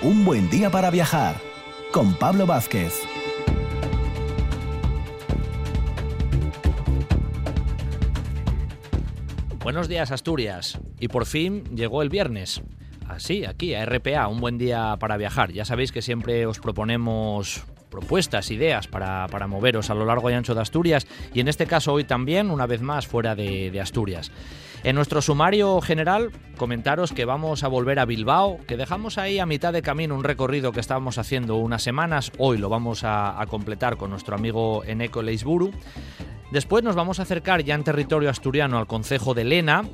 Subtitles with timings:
[0.00, 1.36] Un buen día para viajar
[1.92, 3.02] con Pablo Vázquez.
[9.62, 10.80] Buenos días Asturias.
[10.98, 12.62] Y por fin llegó el viernes.
[13.06, 15.52] Así, aquí, a RPA, un buen día para viajar.
[15.52, 20.54] Ya sabéis que siempre os proponemos propuestas, ideas para, moveros a lo largo y ancho
[20.54, 24.32] de Asturias y en este caso hoy también, una vez más, fuera de, Asturias.
[24.82, 29.46] En nuestro sumario general, comentaros que vamos a volver a Bilbao, que dejamos ahí a
[29.46, 33.96] mitad de camino un recorrido que estábamos haciendo unas semanas, hoy lo vamos a, completar
[33.96, 35.70] con nuestro amigo Eneco Leisburu.
[36.50, 39.84] Después nos vamos a acercar ya en territorio asturiano al concejo de Lena,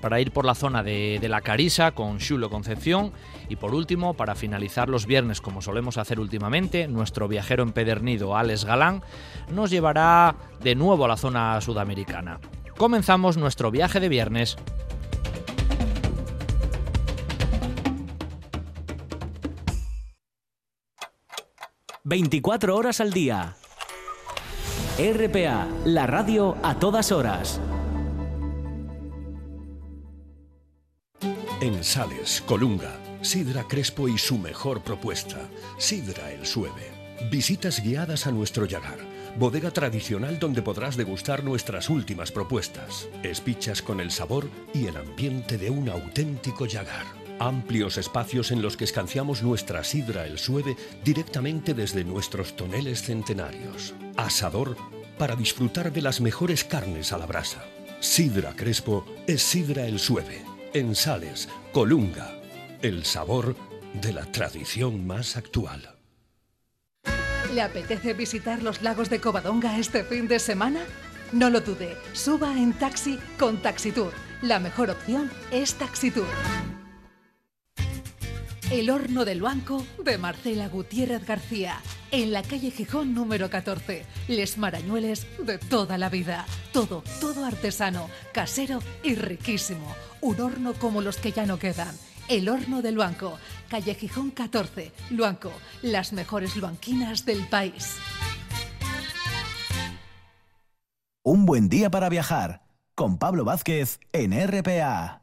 [0.00, 3.12] para ir por la zona de, la Carisa con Xulo Concepción
[3.48, 8.64] y por último, para finalizar los viernes como solemos hacer últimamente, nuestro viajero empedernido Alex
[8.64, 9.02] Galán
[9.52, 12.40] nos llevará de nuevo a la zona sudamericana.
[12.76, 14.56] Comenzamos nuestro viaje de viernes.
[22.06, 23.56] ...24 horas al día.
[24.98, 27.60] RPA, la radio a todas horas.
[31.62, 36.92] En Sales, Colunga, Sidra Crespo y su mejor propuesta, Sidra El Sueve.
[37.30, 38.98] Visitas guiadas a nuestro Yagar,
[39.38, 43.08] bodega tradicional donde podrás degustar nuestras últimas propuestas.
[43.22, 47.06] Espichas con el sabor y el ambiente de un auténtico Yagar.
[47.38, 53.94] Amplios espacios en los que escanciamos nuestra sidra el sueve directamente desde nuestros toneles centenarios.
[54.18, 54.76] Asador
[55.16, 57.64] para disfrutar de las mejores carnes a la brasa.
[58.00, 60.42] Sidra Crespo es sidra el sueve
[60.74, 62.43] en Sales, Colunga,
[62.84, 63.56] el sabor
[63.94, 65.96] de la tradición más actual.
[67.54, 70.80] ¿Le apetece visitar los lagos de Covadonga este fin de semana?
[71.32, 74.12] No lo dude, suba en taxi con Taxitour.
[74.42, 76.26] La mejor opción es Taxitour.
[78.70, 81.80] El horno del banco de Marcela Gutiérrez García,
[82.10, 84.04] en la calle Gijón número 14.
[84.28, 86.44] Les marañueles de toda la vida.
[86.70, 89.96] Todo, todo artesano, casero y riquísimo.
[90.20, 91.94] Un horno como los que ya no quedan.
[92.28, 95.52] El horno del Luanco, calle Gijón 14, Luanco,
[95.82, 97.96] las mejores luanquinas del país.
[101.22, 102.62] Un buen día para viajar
[102.94, 105.22] con Pablo Vázquez en RPA.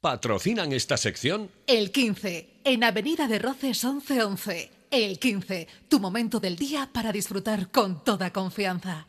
[0.00, 1.50] ¿Patrocinan esta sección?
[1.66, 4.70] El 15, en Avenida de Roces 1111.
[4.90, 9.06] El 15, tu momento del día para disfrutar con toda confianza.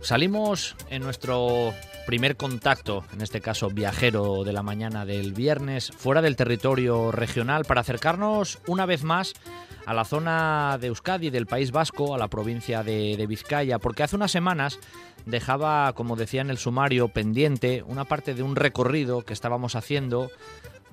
[0.00, 1.74] Salimos en nuestro
[2.06, 7.66] primer contacto, en este caso viajero de la mañana del viernes, fuera del territorio regional
[7.66, 9.34] para acercarnos una vez más
[9.94, 14.30] la zona de Euskadi, del País Vasco, a la provincia de, Vizcaya, porque hace unas
[14.30, 14.78] semanas
[15.26, 20.30] dejaba, como decía en el sumario, pendiente una parte de un recorrido que estábamos haciendo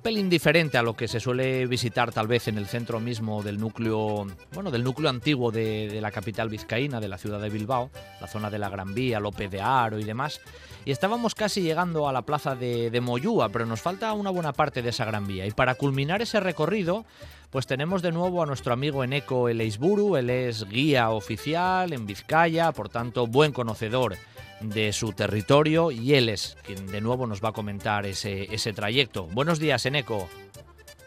[0.05, 3.59] pelín diferente a lo que se suele visitar tal vez en el centro mismo del
[3.59, 7.89] núcleo, bueno, del núcleo antiguo de, la capital vizcaína, de la ciudad de Bilbao,
[8.22, 10.39] la zona de la Gran Vía, López de Aro y demás.
[10.85, 14.53] Y estábamos casi llegando a la plaza de, de Moyúa, pero nos falta una buena
[14.53, 15.47] parte de esa Gran Vía.
[15.47, 17.06] Y para culminar ese recorrido,
[17.50, 22.72] pues tenemos de nuevo a nuestro amigo Eneco Eleisburu, él es guía oficial en Vizcaya,
[22.72, 24.16] por tanto buen conocedor
[24.62, 28.73] de su territorio y él es quien de nuevo nos va a comentar ese, ese
[28.73, 29.25] trayecto.
[29.28, 30.29] Buenos días, Eneco.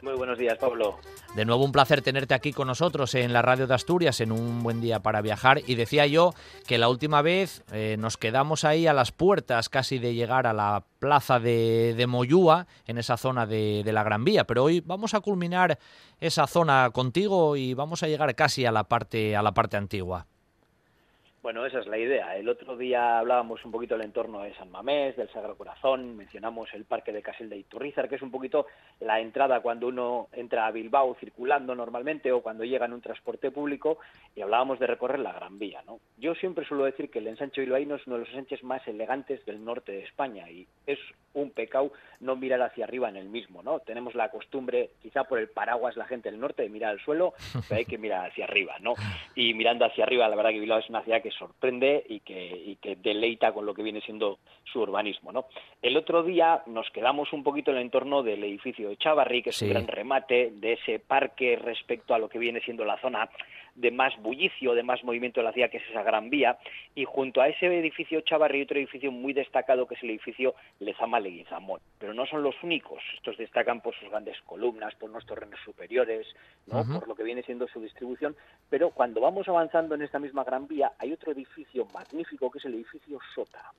[0.01, 0.99] Muy buenos días, Pablo.
[1.35, 4.63] De nuevo un placer tenerte aquí con nosotros en la radio de Asturias en un
[4.63, 5.61] buen día para viajar.
[5.67, 6.35] Y decía yo
[6.67, 10.53] que la última vez eh, nos quedamos ahí a las puertas casi de llegar a
[10.53, 14.45] la plaza de, de Moyúa, en esa zona de, de, la Gran Vía.
[14.45, 15.79] Pero hoy vamos a culminar
[16.21, 20.27] esa zona contigo y vamos a llegar casi a la parte, a la parte antigua.
[21.41, 22.37] Bueno, esa es la idea.
[22.37, 26.69] El otro día hablábamos un poquito del entorno de San Mamés, del Sagrado Corazón, mencionamos
[26.75, 28.67] el Parque de Casel de Iturrizar, que es un poquito
[28.99, 33.53] la entrada cuando uno entra a Bilbao circulando normalmente o cuando llega en un transporte
[33.53, 33.99] público,
[34.35, 35.81] y hablábamos de recorrer la Gran Vía.
[35.87, 36.01] ¿no?
[36.17, 39.45] Yo siempre suelo decir que el ensanche bilbaíno es uno de los ensanches más elegantes
[39.47, 40.99] del norte de España y es
[41.35, 43.79] un pecado no mirar hacia arriba en el mismo, ¿no?
[43.81, 47.35] Tenemos la costumbre, quizá por el paraguas la gente del norte, de mirar al suelo,
[47.69, 48.95] pero hay que mirar hacia arriba, ¿no?
[49.37, 52.47] Y mirando hacia arriba, la verdad que Bilbao es una ciudad que sorprende y que,
[52.67, 55.47] y que deleita con lo que viene siendo su urbanismo, ¿no?
[55.83, 59.51] El otro día nos quedamos un poquito en el entorno del edificio de Chavarri, que
[59.51, 63.29] es un gran remate de ese parque respecto a lo que viene siendo la zona
[63.75, 66.59] de más bullicio, de más movimiento de la ciudad, que es esa gran vía,
[66.95, 71.21] y junto a ese edificio Chavarri otro edificio muy destacado que es el edificio Lezama
[71.21, 71.81] Leguizamón.
[71.99, 76.27] Pero no son los únicos, estos destacan por sus grandes columnas, por unos terrenos superiores,
[76.67, 76.85] ¿no?
[76.85, 78.37] por lo que viene siendo su distribución,
[78.69, 82.65] pero cuando vamos avanzando en esta misma gran vía hay otro edificio magnífico que es
[82.65, 83.73] el edificio Sota.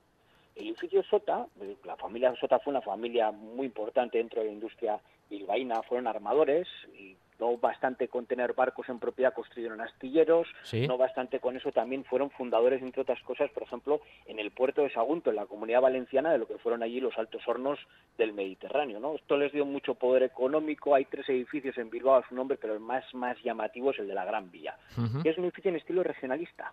[0.56, 4.52] El edificio Sota, eh, la familia Sota fue una familia muy importante dentro de la
[4.52, 10.46] industria bilbaína, fueron armadores y no bastante con tener barcos en propiedad construyeron astilleros,
[10.86, 14.82] no bastante con eso también fueron fundadores, entre otras cosas, por ejemplo, en el puerto
[14.82, 17.78] de Sagunto, en la comunidad valenciana, de lo que fueron allí los altos hornos
[18.18, 19.00] del Mediterráneo.
[19.00, 19.14] ¿no?
[19.14, 22.74] Esto les dio mucho poder económico, hay tres edificios en Bilbao a su nombre, pero
[22.74, 24.76] el más, más llamativo es el de la Gran Vía,
[25.22, 26.72] que es un edificio en estilo regionalista.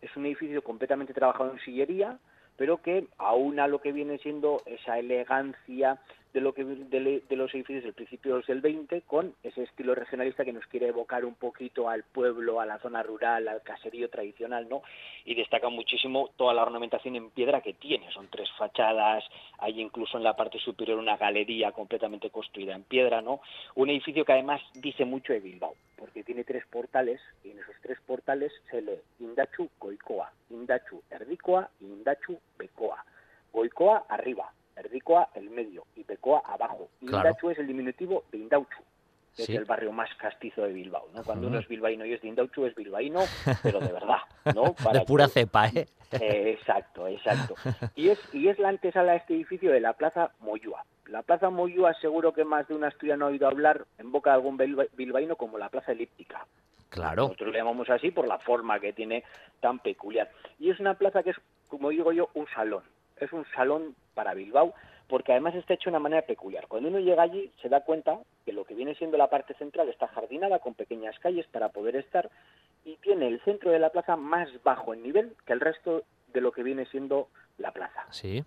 [0.00, 2.18] Es un edificio completamente trabajado en sillería,
[2.56, 6.00] pero que aúna lo que viene siendo esa elegancia
[6.32, 10.52] de lo que de, los edificios del principio del 20 con ese estilo regionalista que
[10.52, 14.82] nos quiere evocar un poquito al pueblo, a la zona rural, al caserío tradicional, ¿no?
[15.24, 19.24] Y destaca muchísimo toda la ornamentación en piedra que tiene, son tres fachadas,
[19.58, 23.40] hay incluso en la parte superior una galería completamente construida en piedra, ¿no?
[23.74, 27.76] Un edificio que además dice mucho de Bilbao, porque tiene tres portales y en esos
[27.82, 33.04] tres portales se lee Indachu Goicoa, Indachu Erdikoa y Indachu Becoa.
[33.52, 34.52] Goicoa arriba,
[34.82, 36.88] Erdicoa el medio y Becoa abajo.
[37.00, 38.82] Y Indachu es el diminutivo de Indauchu,
[39.36, 41.08] que es el barrio más castizo de Bilbao.
[41.14, 41.22] ¿no?
[41.22, 43.20] Cuando uno es bilbaíno y es de Indauchu, es bilbaíno,
[43.62, 44.18] pero de verdad.
[44.54, 44.74] ¿no?
[44.92, 45.86] de pura cepa, ¿eh?
[46.12, 47.54] exacto, exacto.
[47.94, 50.84] Y es, y es la antesala de este edificio de la Plaza Moyúa.
[51.06, 54.36] La Plaza Moyúa seguro que más de una no ha oído hablar en boca de
[54.36, 56.46] algún bilbaíno como la Plaza Elíptica.
[56.88, 57.22] Claro.
[57.22, 59.24] Nosotros le llamamos así por la forma que tiene
[59.60, 60.30] tan peculiar.
[60.58, 61.36] Y es una plaza que es,
[61.68, 62.82] como digo yo, un salón
[63.24, 64.74] es un salón para Bilbao,
[65.08, 66.66] porque además está hecho de una manera peculiar.
[66.68, 69.88] Cuando uno llega allí se da cuenta que lo que viene siendo la parte central
[69.88, 72.30] está jardinada con pequeñas calles para poder estar
[72.84, 76.40] y tiene el centro de la plaza más bajo en nivel que el resto de
[76.40, 77.28] lo que viene siendo
[77.58, 78.06] la plaza.
[78.10, 78.44] Sí.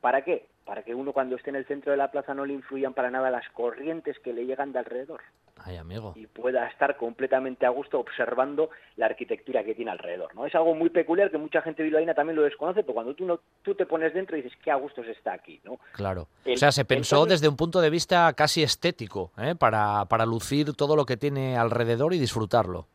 [0.00, 0.46] ¿Para qué?
[0.64, 3.10] Para que uno cuando esté en el centro de la plaza no le influyan para
[3.10, 5.22] nada las corrientes que le llegan de alrededor.
[5.66, 6.12] Ay, amigo.
[6.14, 10.34] Y pueda estar completamente a gusto observando la arquitectura que tiene alrededor.
[10.34, 10.44] ¿no?
[10.44, 13.40] Es algo muy peculiar que mucha gente bilbaína también lo desconoce, pero cuando tú, no,
[13.62, 15.60] tú te pones dentro y dices, qué a gusto se está aquí.
[15.64, 15.78] ¿no?
[15.92, 16.28] Claro.
[16.46, 19.54] o sea, se pensó desde un punto de vista casi estético, ¿eh?
[19.58, 22.86] para, para lucir todo lo que tiene alrededor y disfrutarlo.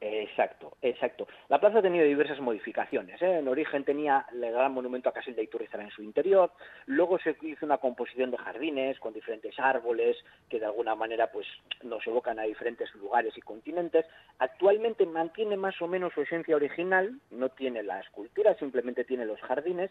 [0.00, 1.26] Exacto, exacto.
[1.48, 3.20] La plaza ha tenido diversas modificaciones.
[3.22, 3.38] ¿eh?
[3.38, 6.52] En origen tenía el gran monumento a Casilda y Turrizar en su interior.
[6.86, 10.16] Luego se hizo una composición de jardines con diferentes árboles
[10.48, 11.46] que de alguna manera pues
[11.82, 14.06] nos evocan a diferentes lugares y continentes.
[14.38, 17.18] Actualmente mantiene más o menos su esencia original.
[17.30, 19.90] No tiene la escultura, simplemente tiene los jardines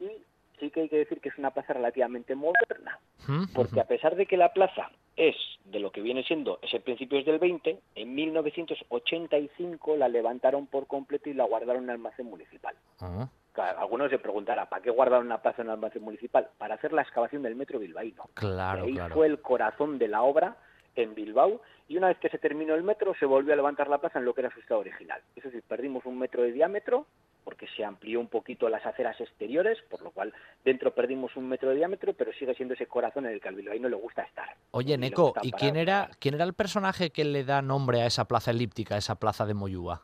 [0.00, 0.10] y
[0.58, 2.98] sí que hay que decir que es una plaza relativamente moderna,
[3.54, 7.24] porque a pesar de que la plaza es de lo que viene siendo ese principios
[7.24, 12.76] del 20, en 1985 la levantaron por completo y la guardaron en el almacén municipal.
[13.54, 16.48] algunos se preguntarán, ¿para qué guardaron una plaza en el almacén municipal?
[16.58, 18.24] Para hacer la excavación del metro bilbaíno.
[18.34, 20.56] Claro, ahí fue el corazón de la obra
[20.94, 23.98] en Bilbao y una vez que se terminó el metro se volvió a levantar la
[23.98, 25.20] plaza en lo que era su estado original.
[25.34, 27.06] Eso sí, perdimos un metro de diámetro
[27.46, 30.34] porque se amplió un poquito las aceras exteriores, por lo cual
[30.64, 33.54] dentro perdimos un metro de diámetro, pero sigue siendo ese corazón en el que al
[33.54, 34.48] bilbaíno le gusta estar.
[34.72, 38.24] Oye, Neco, ¿y quién era, quién era el personaje que le da nombre a esa
[38.24, 40.02] plaza elíptica, a esa plaza de Moyúa?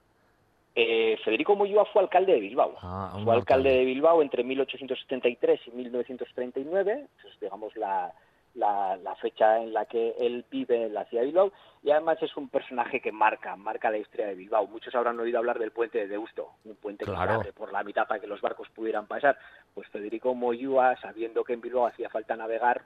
[0.77, 2.77] Eh, Federico Moyúa fue alcalde de Bilbao.
[2.81, 8.15] Ah, fue alcalde de Bilbao entre 1873 y 1939, es, digamos la,
[8.55, 12.37] la, fecha en la que él vive en la ciudad de Bilbao y además es
[12.37, 14.67] un personaje que marca, marca la historia de Bilbao.
[14.67, 18.07] Muchos habrán oído hablar del puente de Deusto, un puente que abre por la mitad
[18.07, 19.39] para que los barcos pudieran pasar.
[19.75, 22.83] Pues Federico Moyúa, sabiendo que en Bilbao hacía falta navegar,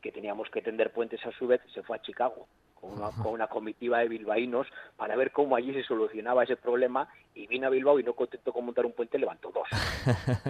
[0.00, 2.46] que teníamos que tender puentes a su vez, se fue a Chicago
[2.80, 7.08] con una, con una, comitiva de bilbaínos para ver cómo allí se solucionaba ese problema
[7.34, 9.68] y vino a Bilbao y no contento con montar un puente levantó dos,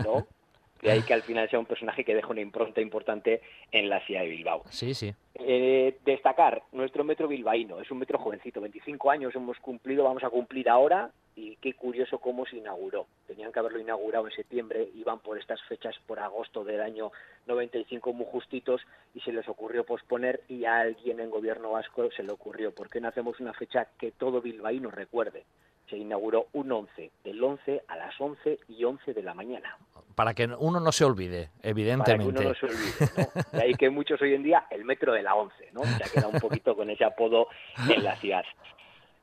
[0.04, 0.26] ¿no?
[0.82, 4.00] De ahí que al final sea un personaje que deja una impronta importante en la
[4.06, 4.62] ciudad de Bilbao.
[4.70, 5.14] Sí, sí.
[5.34, 10.30] Eh, destacar nuestro metro bilbaíno, es un metro jovencito, 25 años hemos cumplido, vamos a
[10.30, 13.06] cumplir ahora y qué curioso cómo se inauguró.
[13.26, 17.12] Tenían que haberlo inaugurado en septiembre, iban por estas fechas por agosto del año
[17.46, 18.82] 95 muy justitos
[19.14, 22.90] y se les ocurrió posponer y a alguien en gobierno vasco se le ocurrió, ¿por
[22.90, 25.44] qué no hacemos una fecha que todo bilbaíno recuerde?
[25.90, 29.76] Se inauguró un 11, del 11 a las 11 y 11 de la mañana.
[30.14, 32.32] para que uno no se olvide, evidentemente.
[32.32, 33.58] Para que uno no se olvide, ¿no?
[33.58, 35.82] De ahí que muchos hoy en día, el metro de la once, ¿no?
[35.82, 37.48] Se ha quedado un poquito con ese apodo
[37.88, 38.44] en la ciudad.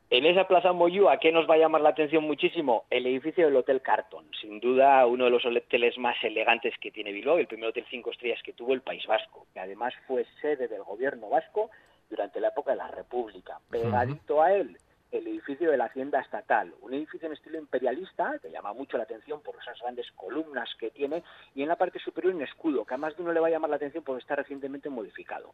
[0.10, 2.86] En esa Plaza ¿a ¿qué nos va a llamar la atención muchísimo?
[2.90, 7.12] El edificio del Hotel Carton, sin duda uno de los hoteles más elegantes que tiene
[7.12, 10.70] Bilbao, el primer hotel cinco estrellas que tuvo el País Vasco, que además fue sede
[10.70, 11.70] del gobierno vasco
[12.10, 13.60] durante la época de la República.
[13.70, 14.78] Pegadito a él,
[15.12, 19.04] el edificio de la Hacienda Estatal, un edificio en estilo imperialista que llama mucho la
[19.04, 21.24] atención por esas grandes columnas que tiene
[21.56, 23.52] y en la parte superior un escudo que a más de uno le va a
[23.52, 25.54] llamar la atención porque está recientemente modificado.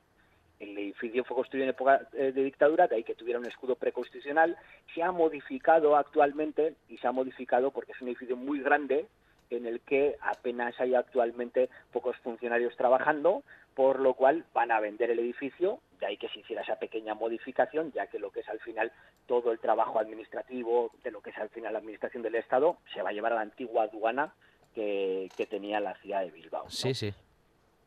[0.59, 3.75] El edificio fue construido en época eh, de dictadura, de ahí que tuviera un escudo
[3.75, 4.57] preconstitucional.
[4.95, 9.07] Se ha modificado actualmente y se ha modificado porque es un edificio muy grande
[9.49, 13.43] en el que apenas hay actualmente pocos funcionarios trabajando,
[13.75, 17.13] por lo cual van a vender el edificio, de ahí que se hiciera esa pequeña
[17.13, 18.91] modificación, ya que lo que es al final
[19.25, 23.01] todo el trabajo administrativo de lo que es al final la administración del Estado se
[23.01, 24.33] va a llevar a la antigua aduana
[24.75, 26.69] que, tenía la ciudad de Bilbao.
[26.69, 27.13] Sí, sí.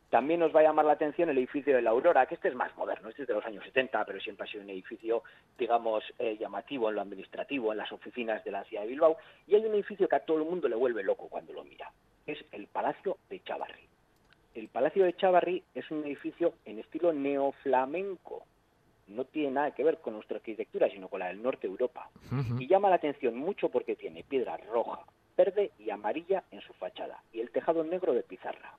[0.09, 2.55] También nos va a llamar la atención el edificio de la Aurora, que este es
[2.55, 5.23] más moderno, este es de los años 70, pero siempre ha sido un edificio,
[5.59, 9.19] digamos, eh, llamativo en lo administrativo, en las oficinas de la ciudad de Bilbao.
[9.47, 11.91] Y hay un edificio que a todo el mundo le vuelve loco cuando lo mira.
[12.25, 13.96] Es el Palacio de Chavarri.
[14.77, 18.45] Palacio de Chavarri es un edificio en estilo neoflamenco.
[19.07, 22.11] No tiene nada que ver con nuestra arquitectura, sino con la del norte de Europa.
[22.59, 25.01] Y llama la atención mucho porque tiene piedra roja,
[25.35, 28.77] verde y amarilla en su fachada y el tejado negro de pizarra.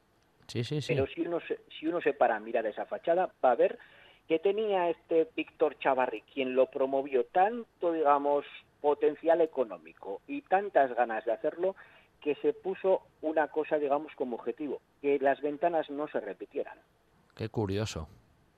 [0.88, 3.80] Pero si uno, se, si uno se para a mirar esa fachada, va a ver
[4.28, 8.46] que tenía este Víctor Chavarri, quien lo promovió tanto, digamos,
[8.82, 11.76] potencial económico y tantas ganas de hacerlo,
[12.22, 16.78] que se puso una cosa, digamos, como objetivo, que las ventanas no se repitieran.
[17.36, 18.08] Qué curioso.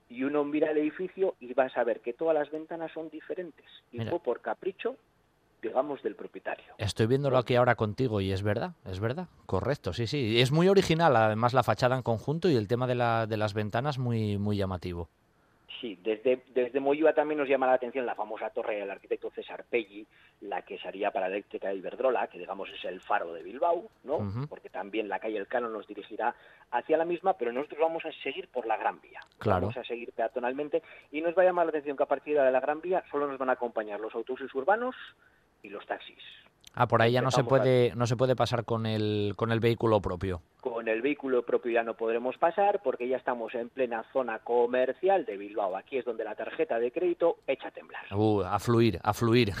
[0.08, 3.66] Y uno mira el edificio y va a saber que todas las ventanas son diferentes.
[3.92, 4.96] Y fue por capricho
[5.62, 6.64] digamos, del propietario.
[6.78, 10.40] Estoy viéndolo aquí ahora contigo y es verdad, es verdad, correcto, sí, sí.
[10.40, 13.54] Es muy original, además, la fachada en conjunto y el tema de, la, de las
[13.54, 15.08] ventanas muy, muy llamativo.
[15.80, 19.64] Sí, desde, desde Moyúa también nos llama la atención la famosa torre del arquitecto César
[19.70, 20.06] Pelli,
[20.42, 24.46] la que sería para eléctrica de Iberdrola, que digamos es el faro de Bilbao, ¿no?
[24.48, 26.34] Porque también la calle El Cano nos dirigirá
[26.70, 29.20] hacia la misma, pero nosotros vamos a seguir por la Gran Vía.
[29.38, 29.62] Claro.
[29.62, 32.50] Vamos a seguir peatonalmente y nos va a llamar la atención que a partir de
[32.50, 34.94] la Gran Vía solo nos van a acompañar los autobuses urbanos,
[35.62, 36.22] y los taxis.
[36.74, 39.58] Ah, por ahí ya no se puede no se puede pasar con el con el
[39.58, 40.40] vehículo propio.
[40.60, 45.24] Con el vehículo propio ya no podremos pasar porque ya estamos en plena zona comercial
[45.24, 45.76] de Bilbao.
[45.76, 48.02] Aquí es donde la tarjeta de crédito echa a temblar.
[48.14, 49.52] Uh, a fluir, a fluir.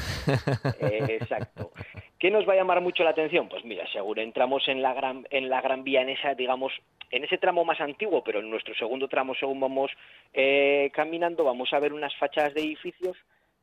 [0.80, 1.72] exacto.
[2.18, 3.48] ¿Qué nos va a llamar mucho la atención?
[3.48, 6.72] Pues mira, seguro entramos en la gran en la Gran Vía en esa, digamos,
[7.10, 9.90] en ese tramo más antiguo, pero en nuestro segundo tramo según vamos
[10.32, 13.16] eh, caminando, vamos a ver unas fachadas de edificios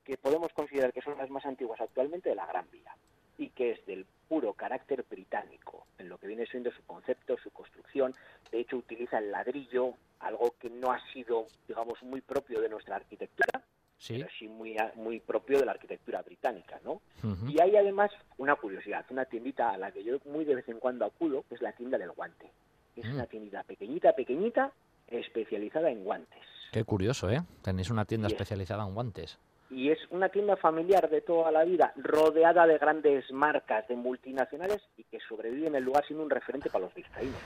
[0.03, 2.91] que podemos considerar que son las más antiguas actualmente de la Gran Vía
[3.37, 7.51] y que es del puro carácter británico en lo que viene siendo su concepto, su
[7.51, 8.13] construcción.
[8.51, 12.97] De hecho, utiliza el ladrillo, algo que no ha sido, digamos, muy propio de nuestra
[12.97, 13.63] arquitectura,
[13.97, 14.17] ¿Sí?
[14.17, 17.01] pero sí muy, muy propio de la arquitectura británica, ¿no?
[17.47, 20.79] Y hay además una curiosidad, una tiendita a la que yo muy de vez en
[20.79, 22.51] cuando acudo, que es la tienda del guante.
[22.95, 23.15] Es mm.
[23.15, 24.71] una tiendita pequeñita, pequeñita,
[25.07, 26.41] especializada en guantes.
[26.71, 27.41] Qué curioso, ¿eh?
[27.61, 29.39] Tenéis una tienda especializada en guantes
[29.69, 34.81] y es una tienda familiar de toda la vida, rodeada de grandes marcas, de multinacionales
[34.97, 37.37] y que sobrevive en el lugar siendo un referente para los vizcaínos.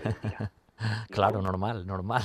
[1.09, 2.23] claro, normal, normal.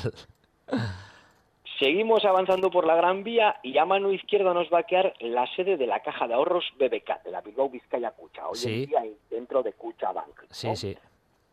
[1.79, 5.47] Seguimos avanzando por la Gran Vía y a mano izquierda nos va a quedar la
[5.55, 9.05] sede de la Caja de Ahorros BBK, de la Bilbao Vizcaya Cucha, hoy en día
[9.31, 10.45] dentro de Cucha Bank.
[10.51, 10.97] Sí, sí.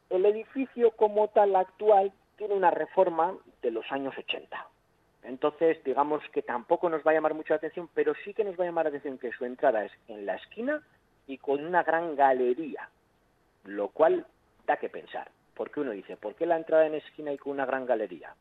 [0.09, 4.67] El edificio como tal actual tiene una reforma de los años 80
[5.23, 8.59] entonces, digamos que tampoco nos va a llamar mucho la atención, pero sí que nos
[8.59, 10.81] va a llamar la atención que su entrada es en la esquina
[11.27, 12.89] y con una gran galería,
[13.63, 14.25] lo cual
[14.65, 15.29] da que pensar.
[15.55, 18.35] Porque uno dice, ¿por qué la entrada en esquina y con una gran galería?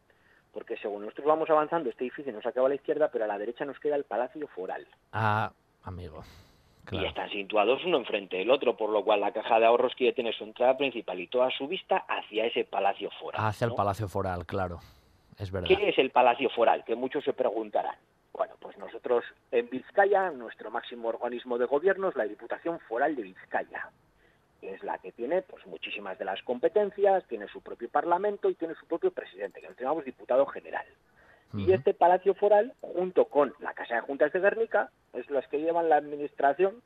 [0.52, 3.38] Porque según nosotros vamos avanzando, este edificio nos acaba a la izquierda, pero a la
[3.38, 4.86] derecha nos queda el Palacio Foral.
[5.12, 5.52] Ah,
[5.84, 6.22] amigo.
[6.90, 10.14] Y están situados uno enfrente del otro, por lo cual la caja de ahorros quiere
[10.14, 13.40] tener su entrada principal y toda su vista hacia ese Palacio Foral.
[13.46, 14.80] Hacia el Palacio Foral, claro.
[15.66, 16.84] ¿Qué es el Palacio Foral?
[16.84, 17.96] Que muchos se preguntarán.
[18.32, 23.22] Bueno, pues nosotros en Vizcaya, nuestro máximo organismo de gobierno es la Diputación Foral de
[23.22, 23.90] Vizcaya,
[24.60, 28.54] que es la que tiene pues muchísimas de las competencias, tiene su propio parlamento y
[28.54, 30.86] tiene su propio presidente, que lo llamamos diputado general.
[31.54, 35.60] Y este Palacio Foral, junto con la Casa de Juntas de Guernica, es las que
[35.60, 36.80] llevan la administración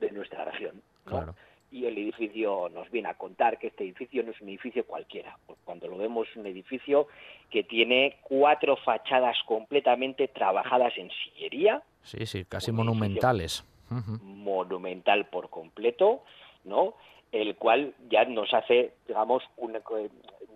[0.00, 0.82] de nuestra región.
[1.04, 1.36] Claro
[1.70, 5.38] y el edificio nos viene a contar que este edificio no es un edificio cualquiera.
[5.64, 7.06] Cuando lo vemos es un edificio
[7.50, 11.82] que tiene cuatro fachadas completamente trabajadas en sillería.
[12.02, 13.64] Sí, sí, casi monumentales.
[14.22, 16.22] Monumental por completo.
[16.64, 16.94] ¿No?
[17.32, 19.42] El cual ya nos hace, digamos,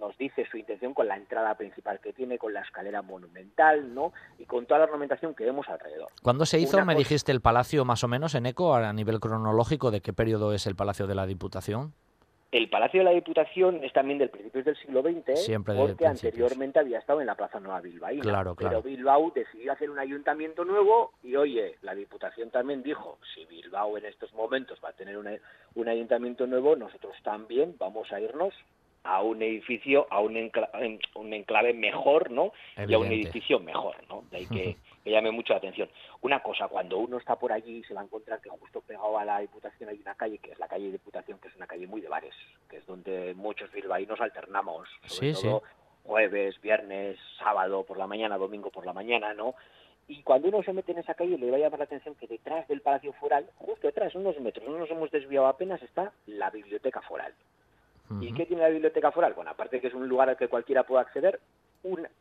[0.01, 4.13] nos dice su intención con la entrada principal que tiene, con la escalera monumental, ¿no?
[4.39, 6.11] Y con toda la ornamentación que vemos alrededor.
[6.23, 9.91] ¿Cuándo se hizo, me dijiste, el palacio más o menos en eco a nivel cronológico?
[9.91, 11.95] ¿De qué periodo es el palacio de la Diputación?
[12.55, 17.01] El Palacio de la Diputación es también del principio del siglo XX, porque anteriormente había
[17.01, 18.23] estado en la Plaza Nueva Bilbaína.
[18.23, 18.81] Claro, claro.
[18.81, 23.99] Pero Bilbao decidió hacer un ayuntamiento nuevo y, oye, la Diputación también dijo, si Bilbao
[23.99, 28.55] en estos momentos va a tener un ayuntamiento nuevo, nosotros también vamos a irnos
[29.05, 32.53] a un edificio, a un, enclave, un enclave mejor, ¿no?
[32.77, 34.25] Y a un edificio mejor, ¿no?
[34.31, 34.47] De ahí
[35.05, 35.89] que, llame mucho la atención.
[36.23, 39.25] Una cosa, cuando uno está por allí se va a encontrar que justo pegado a
[39.25, 41.87] la Diputación hay una calle, que es la calle de Diputación, que es una calle
[41.87, 42.35] muy de bares,
[42.69, 45.63] que es donde muchos bilbaínos alternamos, sobre todo
[46.05, 49.55] jueves, viernes, sábado por la mañana, domingo por la mañana, ¿no?
[50.07, 52.27] Y cuando uno se mete en esa calle le va a llamar la atención que
[52.27, 56.51] detrás del Palacio Foral, justo detrás, unos metros, no nos hemos desviado apenas, está la
[56.51, 57.35] Biblioteca Foral.
[58.21, 59.33] ¿Y qué tiene la biblioteca foral?
[59.35, 61.41] Bueno, aparte que es un lugar al que cualquiera puede acceder,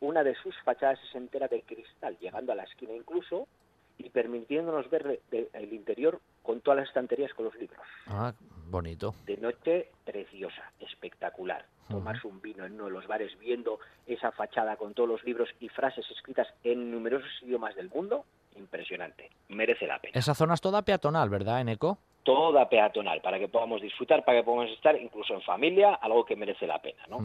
[0.00, 3.48] una, de sus fachadas es entera de cristal, llegando a la esquina incluso,
[3.96, 7.86] y permitiéndonos ver el interior con todas las estanterías con los libros.
[8.06, 8.34] Ah,
[8.66, 9.14] bonito.
[9.24, 11.66] De noche, preciosa, espectacular.
[11.88, 15.50] Tomarse un vino en uno de los bares viendo esa fachada con todos los libros
[15.60, 18.24] y frases escritas en numerosos idiomas del mundo,
[18.56, 19.30] impresionante.
[19.48, 20.18] Merece la pena.
[20.18, 21.98] Esa zona es toda peatonal, ¿verdad, en Eco?
[22.24, 26.34] toda peatonal, para que podamos disfrutar, para que podamos estar incluso en familia, algo que
[26.34, 27.18] merece la pena, ¿no?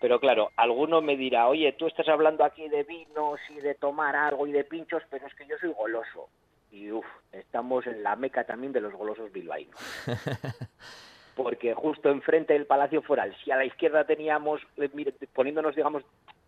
[0.00, 4.16] Pero claro, alguno me dirá, oye, tú estás hablando aquí de vinos y de tomar
[4.16, 6.28] algo y de pinchos, pero es que yo soy goloso.
[6.72, 9.78] Y uff, estamos en la meca también de los golosos bilbaínos.
[11.36, 14.90] Porque justo enfrente del Palacio Foral, si a la izquierda teníamos, eh,
[15.34, 16.02] poniéndonos, digamos,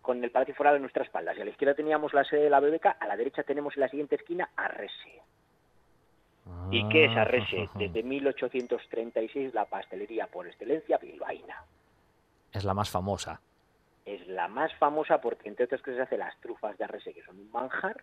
[0.09, 2.49] con el Palacio Foral en nuestra espalda, si a la izquierda teníamos la sede de
[2.49, 5.21] la BBK, a la derecha tenemos en la siguiente esquina Arrese
[6.71, 7.69] ¿Y qué es Arrese?
[7.69, 11.63] Ah, Desde 1836 la pastelería por excelencia bilbaína.
[12.51, 13.39] Es la más famosa.
[14.03, 17.21] Es la más famosa porque entre otras cosas se hace las trufas de Arrese, que
[17.21, 18.01] son un manjar,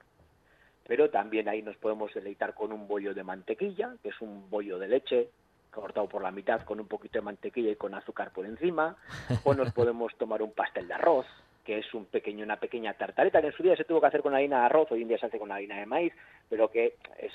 [0.87, 4.79] pero también ahí nos podemos deleitar con un bollo de mantequilla, que es un bollo
[4.79, 5.29] de leche
[5.73, 8.97] cortado por la mitad con un poquito de mantequilla y con azúcar por encima,
[9.43, 11.27] o nos podemos tomar un pastel de arroz,
[11.67, 14.23] que es un pequeño, una pequeña tartaleta que en su día se tuvo que hacer
[14.23, 16.13] con harina de arroz, hoy en día se hace con harina de maíz,
[16.49, 17.33] pero que es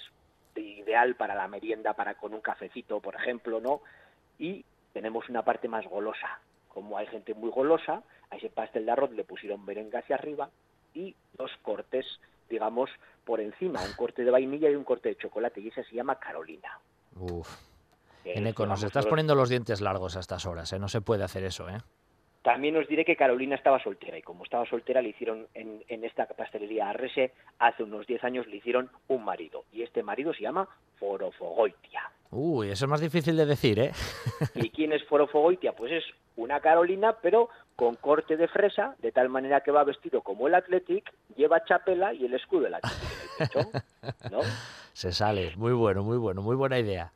[0.55, 3.81] ideal para la merienda, para con un cafecito, por ejemplo, ¿no?
[4.39, 6.39] Y tenemos una parte más golosa.
[6.69, 10.49] Como hay gente muy golosa, a ese pastel de arroz le pusieron merengue hacia arriba
[10.93, 12.05] y dos cortes,
[12.49, 12.89] digamos,
[13.25, 16.15] por encima, un corte de vainilla y un corte de chocolate, y ese se llama
[16.15, 16.79] Carolina.
[17.19, 17.49] Uf.
[18.23, 20.79] Eneco, nos estás poniendo los dientes largos a estas horas, ¿eh?
[20.79, 21.77] No se puede hacer eso, ¿eh?
[22.41, 26.25] También os diré que Carolina estaba soltera y como estaba soltera le hicieron en, esta
[26.25, 30.67] pastelería Arrese hace unos 10 años le hicieron un marido y este marido se llama
[30.99, 32.01] Forofogoitia.
[32.31, 33.91] Uy, eso es más difícil de decir, ¿eh?
[34.55, 35.73] ¿Y quién es Forofogoitia?
[35.73, 36.03] Pues es
[36.35, 40.55] una Carolina pero con corte de fresa, de tal manera que va vestido como el
[40.55, 44.39] Athletic, lleva chapela y el escudo del Athletic en el pecho, ¿no?
[44.93, 47.11] Se sale, muy bueno, muy bueno, muy buena idea.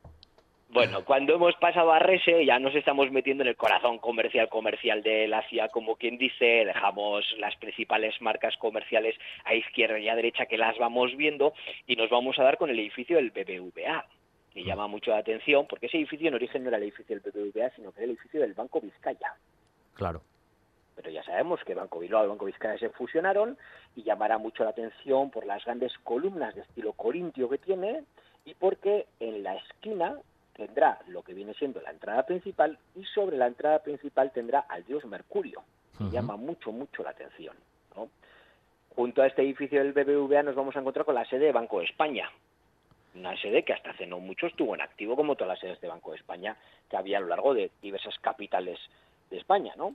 [0.76, 5.02] Bueno, cuando hemos pasado a Rese ya nos estamos metiendo en el corazón comercial comercial
[5.02, 10.44] de la como quien dice, dejamos las principales marcas comerciales a izquierda y a derecha
[10.44, 11.54] que las vamos viendo
[11.86, 14.04] y nos vamos a dar con el edificio del BBVA,
[14.52, 17.32] que llama mucho la atención porque ese edificio en origen no era el edificio del
[17.32, 19.32] BBVA, sino que era el edificio del Banco Vizcaya.
[19.94, 20.20] Claro.
[20.94, 23.56] Pero ya sabemos que Banco Bilbao y Banco Vizcaya se fusionaron
[23.94, 28.02] y llamará mucho la atención por las grandes columnas de estilo corintio que tiene
[28.44, 30.18] y porque en la esquina
[30.56, 34.84] tendrá lo que viene siendo la entrada principal y sobre la entrada principal tendrá al
[34.84, 35.62] dios Mercurio,
[35.98, 37.54] que llama mucho, mucho la atención.
[38.94, 41.80] Junto a este edificio del BBVA nos vamos a encontrar con la sede de Banco
[41.80, 42.30] de España,
[43.14, 45.88] una sede que hasta hace no mucho estuvo en activo como todas las sedes de
[45.88, 46.56] Banco de España
[46.88, 48.78] que había a lo largo de diversas capitales
[49.30, 49.74] de España.
[49.76, 49.94] ¿no?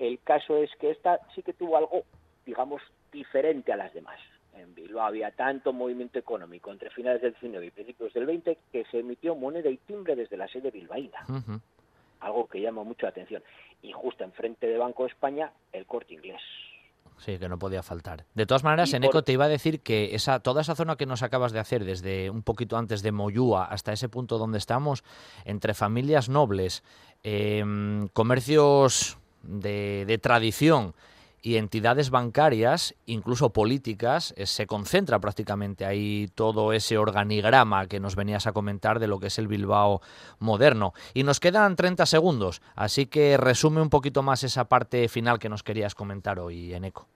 [0.00, 2.02] El caso es que esta sí que tuvo algo,
[2.44, 4.18] digamos, diferente a las demás
[4.60, 8.84] en Bilbao había tanto movimiento económico entre finales del 19 y principios del 20 que
[8.90, 11.26] se emitió moneda y timbre desde la sede bilbaína.
[12.20, 13.42] Algo que llama mucho la atención.
[13.82, 16.40] Y justo enfrente de Banco de España, el corte inglés.
[17.20, 18.24] Sí, que no podía faltar.
[18.34, 21.04] De todas maneras, en Eco te iba a decir que esa, toda esa zona que
[21.04, 25.04] nos acabas de hacer, desde un poquito antes de Moyúa hasta ese punto donde estamos,
[25.44, 26.82] entre familias nobles,
[27.22, 30.94] em, comercios de, de tradición,
[31.42, 38.16] y entidades bancarias, incluso políticas, eh, se concentra prácticamente ahí todo ese organigrama que nos
[38.16, 40.00] venías a comentar de lo que es el Bilbao
[40.38, 40.92] moderno.
[41.14, 45.48] Y nos quedan 30 segundos, así que resume un poquito más esa parte final que
[45.48, 47.06] nos querías comentar hoy, Eneco.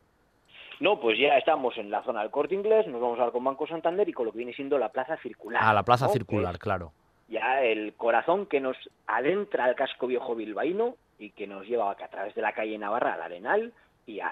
[0.80, 3.44] No, pues ya estamos en la zona del corte inglés, nos vamos a ver con
[3.44, 5.62] Banco Santander y con lo que viene siendo la plaza circular.
[5.64, 6.92] Ah, la plaza circular, claro
[7.28, 12.08] ya el corazón que nos adentra al casco viejo bilbaíno y que nos lleva a
[12.08, 13.72] través de la calle Navarra al Arenal
[14.06, 14.30] y a,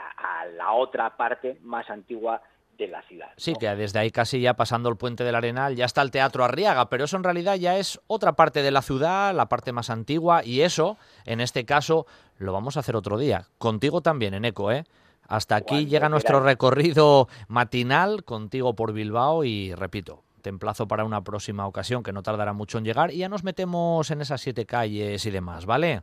[0.57, 2.43] la otra parte más antigua
[2.77, 3.29] de la ciudad.
[3.37, 6.45] Sí, que desde ahí casi ya pasando el puente del Arenal ya está el Teatro
[6.45, 9.91] Arriaga, pero eso en realidad ya es otra parte de la ciudad, la parte más
[9.91, 12.07] antigua, y eso, en este caso,
[12.39, 13.47] lo vamos a hacer otro día.
[13.59, 14.85] Contigo también, en Eco, ¿eh?
[15.29, 21.23] Hasta aquí llega nuestro recorrido matinal contigo por Bilbao y repito, te emplazo para una
[21.23, 24.67] próxima ocasión que no tardará mucho en llegar y ya nos metemos en esas siete
[24.67, 26.03] calles y demás, ¿vale?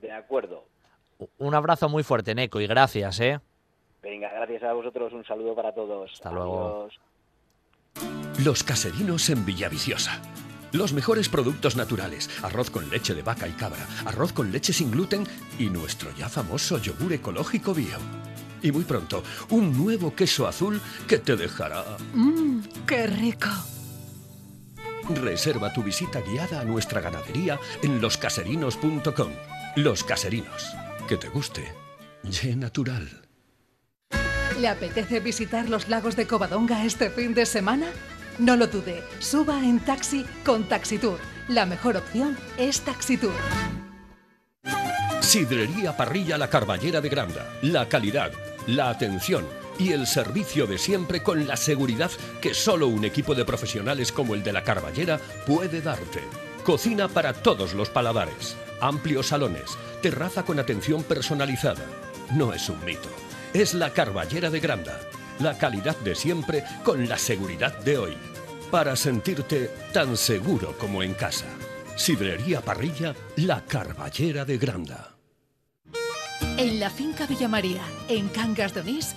[0.00, 0.66] De acuerdo.
[1.38, 3.40] Un abrazo muy fuerte, Neco, y gracias, ¿eh?
[4.02, 6.12] Venga, gracias a vosotros, un saludo para todos.
[6.12, 6.88] Hasta luego.
[8.44, 10.20] Los caserinos en Villaviciosa.
[10.72, 14.90] Los mejores productos naturales, arroz con leche de vaca y cabra, arroz con leche sin
[14.90, 15.24] gluten
[15.58, 17.96] y nuestro ya famoso yogur ecológico bio.
[18.60, 21.84] Y muy pronto, un nuevo queso azul que te dejará...
[22.12, 23.50] ¡Mmm, qué rico!
[25.08, 29.30] Reserva tu visita guiada a nuestra ganadería en loscaserinos.com.
[29.76, 30.74] Los Caserinos.
[31.08, 31.72] Que te guste.
[32.22, 33.08] Ye natural.
[34.58, 37.86] ¿Le apetece visitar los lagos de Covadonga este fin de semana?
[38.38, 41.18] No lo dude, suba en taxi con Taxitour.
[41.48, 43.34] La mejor opción es Taxitour.
[45.20, 47.46] Sidrería Parrilla La Carballera de Granda.
[47.62, 48.32] La calidad,
[48.66, 49.44] la atención
[49.78, 54.34] y el servicio de siempre con la seguridad que solo un equipo de profesionales como
[54.34, 56.22] el de La Carballera puede darte.
[56.64, 58.56] Cocina para todos los paladares.
[58.80, 59.76] Amplios salones.
[60.04, 61.82] Terraza con atención personalizada.
[62.34, 63.08] No es un mito.
[63.54, 65.00] Es La Carballera de Granda.
[65.38, 68.14] La calidad de siempre con la seguridad de hoy.
[68.70, 71.46] Para sentirte tan seguro como en casa.
[71.96, 75.16] Sidrería Parrilla La Carballera de Granda.
[76.58, 79.16] En la finca Villa María, en Cangas de Onís,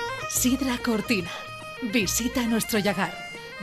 [0.29, 1.31] Sidra Cortina.
[1.81, 3.13] Visita nuestro Yagar.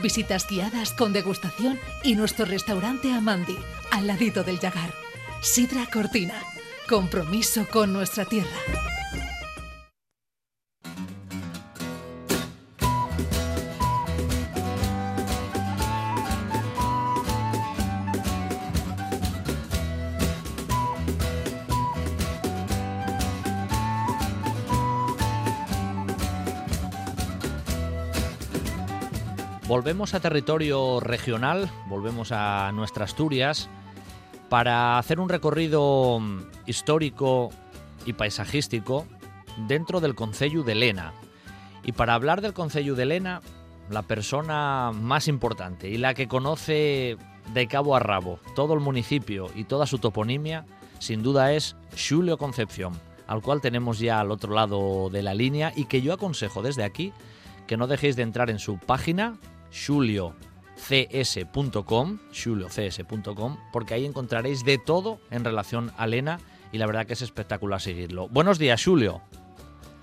[0.01, 3.57] Visitas guiadas con degustación y nuestro restaurante Amandi,
[3.91, 4.93] al ladito del Yagar.
[5.41, 6.41] Sidra Cortina.
[6.87, 8.98] Compromiso con nuestra tierra.
[29.69, 33.69] Volvemos a territorio regional, volvemos a nuestra Asturias
[34.49, 36.19] para hacer un recorrido
[36.65, 37.51] histórico
[38.03, 39.05] y paisajístico
[39.67, 41.13] dentro del Concello de Lena.
[41.83, 43.41] Y para hablar del Concello de Lena,
[43.91, 47.17] la persona más importante y la que conoce
[47.53, 50.65] de cabo a rabo todo el municipio y toda su toponimia,
[50.97, 55.73] sin duda es Julio Concepción, al cual tenemos ya al otro lado de la línea
[55.75, 57.13] y que yo aconsejo desde aquí
[57.67, 59.37] que no dejéis de entrar en su página
[59.71, 66.39] juliocs.com, juliocs.com, porque ahí encontraréis de todo en relación a Lena
[66.71, 68.27] y la verdad que es espectacular seguirlo.
[68.29, 69.21] Buenos días, Julio.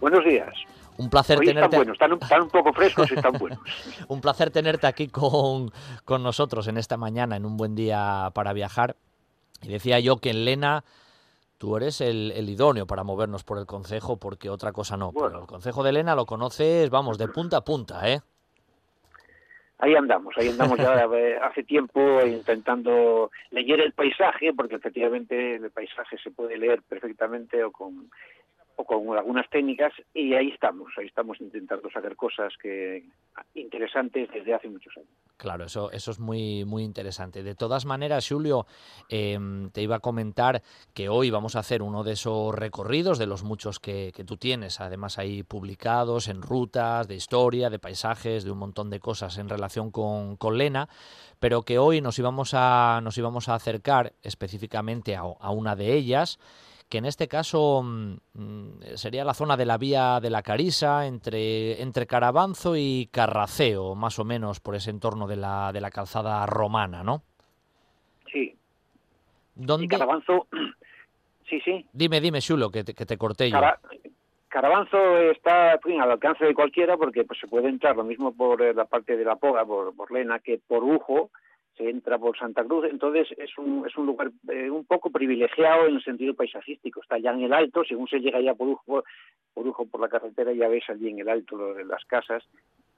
[0.01, 0.53] Buenos días.
[0.99, 1.77] Un placer tenerte.
[1.77, 3.59] Están buenos, están, un, poco frescos y están buenos.
[4.09, 5.71] un placer tenerte aquí con,
[6.05, 8.97] con nosotros en esta mañana, en un buen día para viajar.
[9.63, 10.85] Y decía yo que en Lena
[11.59, 15.13] tú eres el, idóneo para movernos por el concejo, porque otra cosa no.
[15.13, 15.41] Bueno.
[15.41, 18.21] el concejo de Lena lo conoces, vamos, de punta a punta, ¿eh?
[19.79, 21.07] Ahí andamos, ahí andamos ya
[21.43, 27.71] hace tiempo intentando leer el paisaje, porque efectivamente el paisaje se puede leer perfectamente o
[27.71, 28.11] con
[28.77, 33.05] o con algunas técnicas y ahí estamos, ahí estamos intentando sacar cosas que
[33.55, 35.09] interesantes desde hace muchos años.
[35.39, 37.43] Claro, eso, eso es muy, muy interesante.
[37.43, 38.67] De todas maneras, Julio,
[39.09, 40.63] em, te iba a comentar
[40.95, 44.37] que hoy vamos a hacer uno de esos recorridos, de los muchos que, que tú
[44.37, 49.37] tienes, además ahí publicados en rutas, de historia, de paisajes, de un montón de cosas
[49.39, 50.89] en relación con, con Lena,
[51.39, 55.95] pero que hoy nos íbamos a, nos íbamos a acercar específicamente a, a una de
[55.95, 56.39] ellas
[56.89, 61.07] que en este caso mm, mm, sería la zona de la vía de la Carisa,
[61.07, 65.91] entre, entre Carabanzo y Carraceo, más o menos por ese entorno de la, de la
[65.91, 67.23] calzada romana, ¿no?
[68.33, 68.55] Sí.
[69.55, 69.89] ¿Dónde...
[69.89, 70.47] Carabanzo,
[71.49, 71.85] sí, sí.
[71.93, 73.59] Dime, dime, Chulo, que te, que te corté yo.
[74.49, 78.73] Carabanzo está al alcance de cualquiera porque pues, se puede entrar lo mismo por eh,
[78.73, 81.31] la parte de la Poga, por, por Lena, que por Ujo,
[81.77, 85.87] se entra por Santa Cruz, entonces es un, es un lugar eh, un poco privilegiado
[85.87, 89.05] en el sentido paisajístico, está ya en el alto, según se llega ya por Ujo,
[89.53, 92.43] por, Ujo, por la carretera ya ves allí en el alto lo de las casas,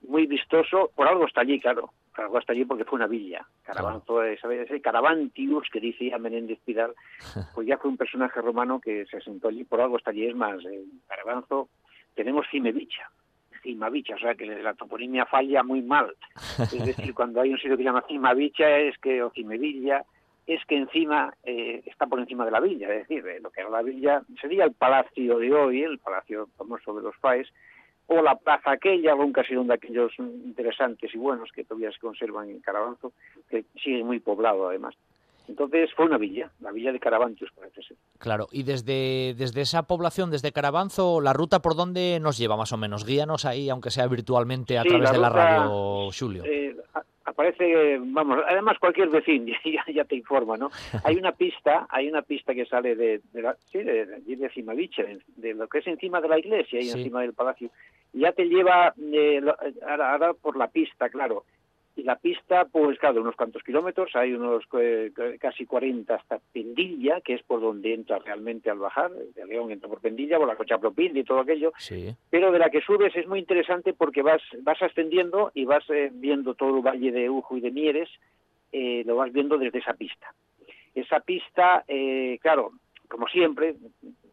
[0.07, 3.45] muy vistoso, por algo está allí, claro, por algo está allí porque fue una villa,
[3.63, 4.69] Caravanzo, ¿sabes?
[4.69, 6.93] ese Caravantius que dice Menéndez Pidal,
[7.53, 10.35] pues ya fue un personaje romano que se asentó allí, por algo está allí, es
[10.35, 11.69] más, en Caravanzo
[12.15, 13.09] tenemos Cimevicha,
[13.61, 16.15] Cimavicha, o sea que la toponimia falla muy mal.
[16.59, 20.03] Es decir, cuando hay un sitio que se llama Cimavicha es que, o Cimevilla,
[20.47, 23.61] es que encima eh, está por encima de la villa, es decir, eh, lo que
[23.61, 27.47] era la villa sería el palacio de hoy, el palacio famoso de los Paes,
[28.07, 29.13] o la plaza aquella,
[29.47, 33.13] sido uno de aquellos interesantes y buenos que todavía se conservan en Carabanzo,
[33.47, 34.95] que sigue muy poblado además.
[35.49, 37.97] Entonces fue una villa, la villa de Carabanchos, parece ser.
[38.19, 42.71] Claro, y desde, desde esa población, desde Carabanzo, ¿la ruta por dónde nos lleva más
[42.71, 43.03] o menos?
[43.03, 46.43] Guíanos ahí, aunque sea virtualmente a través de la radio, Julio.
[46.45, 46.75] Eh,
[47.25, 50.69] aparece, vamos, además cualquier vecino ya, ya, te informa, ¿no?
[51.03, 54.49] Hay una pista, hay una pista que sale de, de la, sí, de, de, de
[54.49, 57.71] Cimaviche, de lo que es encima de la iglesia y encima del palacio,
[58.13, 59.41] ya te lleva eh,
[59.87, 61.43] ahora, ahora por la pista, claro,
[61.99, 67.21] y la pista, pues claro, unos cuantos kilómetros, hay unos eh, casi 40 hasta Pendilla,
[67.21, 70.55] que es por donde entra realmente al bajar, de León entra por Pendilla, por la
[70.55, 72.15] Cochaplopindi y todo aquello, sí.
[72.29, 76.09] pero de la que subes es muy interesante porque vas, vas ascendiendo y vas eh,
[76.11, 78.09] viendo todo el valle de Ujo y de Mieres,
[78.71, 80.33] eh, lo vas viendo desde esa pista.
[80.93, 82.71] Esa pista, eh, claro,
[83.07, 83.75] como siempre,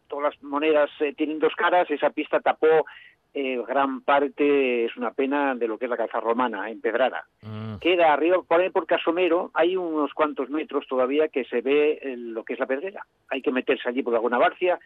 [0.09, 2.85] todas las monedas eh, tienen dos caras, esa pista tapó
[3.39, 7.25] eh, gran parte es una pena de lo que es la calzada romana, en Pedrara.
[7.43, 7.77] Mm.
[7.81, 12.17] Queda arriba, por ahí por Casomero, hay unos cuantos metros todavía que se ve eh,
[12.17, 13.05] lo que es la pedrera.
[13.29, 14.79] Hay que meterse allí por alguna barcia,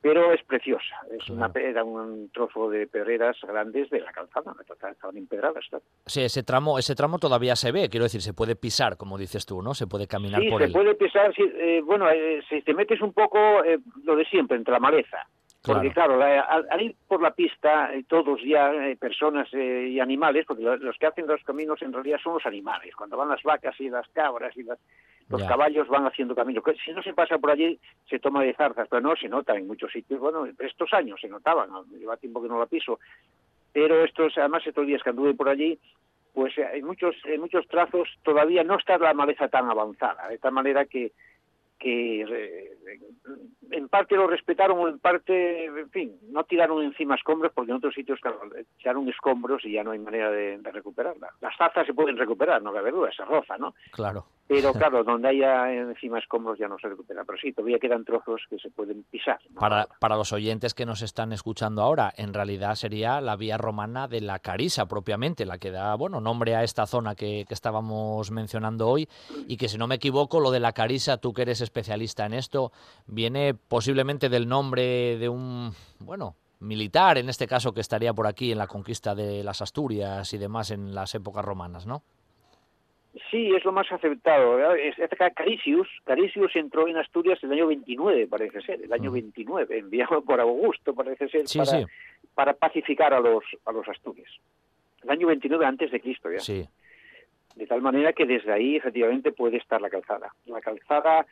[0.00, 0.94] pero es preciosa.
[1.10, 1.50] Es Claro.
[1.52, 4.54] una, era un trozo de pedreras grandes de la calzada,
[4.90, 5.64] estaban empedradas.
[6.06, 9.44] Sí, ese tramo, ese tramo todavía se ve, quiero decir, se puede pisar, como dices
[9.44, 9.74] tú, ¿no?
[9.74, 10.72] Se puede caminar Sí, por se él.
[10.72, 14.56] puede pisar, sí, eh, bueno, eh, si te metes un poco eh, lo de siempre,
[14.56, 15.18] entre la maleza.
[15.74, 19.88] Porque claro, la- al, al ir por la pista, eh, todos ya, eh, personas eh,
[19.90, 22.94] y animales, porque lo- los que hacen los caminos en realidad son los animales.
[22.96, 24.78] Cuando van las vacas y las cabras y las-
[25.28, 25.48] los Ya.
[25.48, 26.64] caballos van haciendo caminos.
[26.64, 27.78] Que Si no se pasa por allí,
[28.08, 30.18] se toma de zarzas, pero no se nota en muchos sitios.
[30.20, 31.84] Bueno, estos años se notaban, ¿no?
[31.84, 32.98] lleva tiempo que no la piso.
[33.72, 35.78] Pero estos, además, estos días que anduve por allí,
[36.32, 40.38] pues eh, en muchos, en muchos trazos todavía no está la maleza tan avanzada, de
[40.38, 41.12] tal manera que
[41.78, 42.76] que
[43.70, 47.76] en parte lo respetaron o en parte, en fin, no tiraron encima escombros porque en
[47.76, 48.18] otros sitios
[48.78, 51.28] echaron escombros y ya no hay manera de, de recuperarla.
[51.40, 53.74] Las tazas se pueden recuperar, no cabe duda, se roza, ¿no?
[53.92, 54.26] Claro.
[54.48, 57.22] Pero claro, donde haya encima escombros ya no se recupera.
[57.24, 59.38] Pero sí, todavía quedan trozos que se pueden pisar.
[59.50, 59.60] ¿no?
[59.60, 64.08] Para, para los oyentes que nos están escuchando ahora, en realidad sería la vía romana
[64.08, 68.30] de la Carisa propiamente, la que da bueno nombre a esta zona que, que estábamos
[68.30, 69.06] mencionando hoy
[69.46, 72.32] y que si no me equivoco, lo de la Carisa, tú que eres especialista en
[72.32, 72.72] esto,
[73.06, 78.50] viene posiblemente del nombre de un, bueno, militar en este caso que estaría por aquí
[78.50, 82.02] en la conquista de las Asturias y demás en las épocas romanas, ¿no?
[83.30, 84.58] Sí, es lo más aceptado.
[85.34, 89.14] Carisius, Carisius entró en Asturias el año 29, parece ser, el año Mm.
[89.14, 91.84] 29, enviado por Augusto, parece ser, Sí, para, sí,
[92.34, 94.30] para pacificar a los, a los Asturias.
[95.02, 96.40] El año 29 antes de Cristo ya.
[96.40, 96.66] sí.
[97.54, 100.32] De tal manera que desde ahí efectivamente puede estar la calzada.
[100.46, 101.26] La calzada,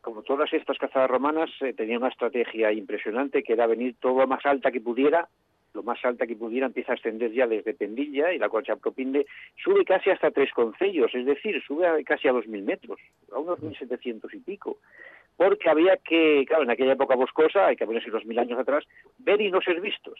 [0.00, 4.26] como todas estas calzadas romanas, eh, tenía una estrategia impresionante que era venir todo lo
[4.26, 5.28] más alta que pudiera,
[5.78, 9.26] lo más alta que pudiera empieza a ascender ya desde Pendilla y la Cocha Propinde
[9.62, 12.98] sube casi hasta tres concellos, es decir, sube a- casi a dos mil metros,
[13.32, 14.78] a unos mil setecientos y pico.
[15.36, 18.84] Porque había que, claro, en aquella época boscosa, hay que ponerse los mil años atrás,
[19.18, 20.18] ver y no ser vistos.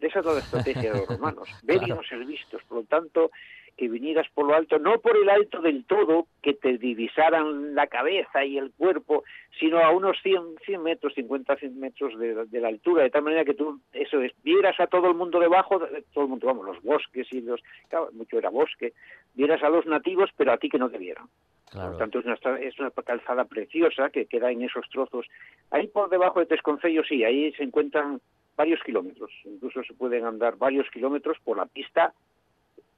[0.00, 2.62] Esa es la estrategia de los romanos, ver y no ser vistos.
[2.66, 3.30] Por lo tanto,
[3.76, 7.86] que vinieras por lo alto, no por el alto del todo, que te divisaran la
[7.88, 9.22] cabeza y el cuerpo,
[9.60, 13.22] sino a unos 100, 100 metros, 50 100 metros de, de la altura, de tal
[13.22, 16.46] manera que tú, eso es, vieras a todo el mundo debajo, de- todo el mundo,
[16.46, 18.92] vamos, los bosques y los, claro, mucho era bosque,
[19.34, 21.26] vieras a los nativos, pero a ti que no te vieran.
[21.26, 21.92] Por Claro.
[21.92, 25.26] lo tanto, es una, es una calzada preciosa que queda en esos trozos.
[25.70, 28.20] Ahí por debajo de Tesconcello, sí, ahí se encuentran
[28.56, 29.30] varios kilómetros.
[29.44, 32.14] Incluso se pueden andar varios kilómetros por la pista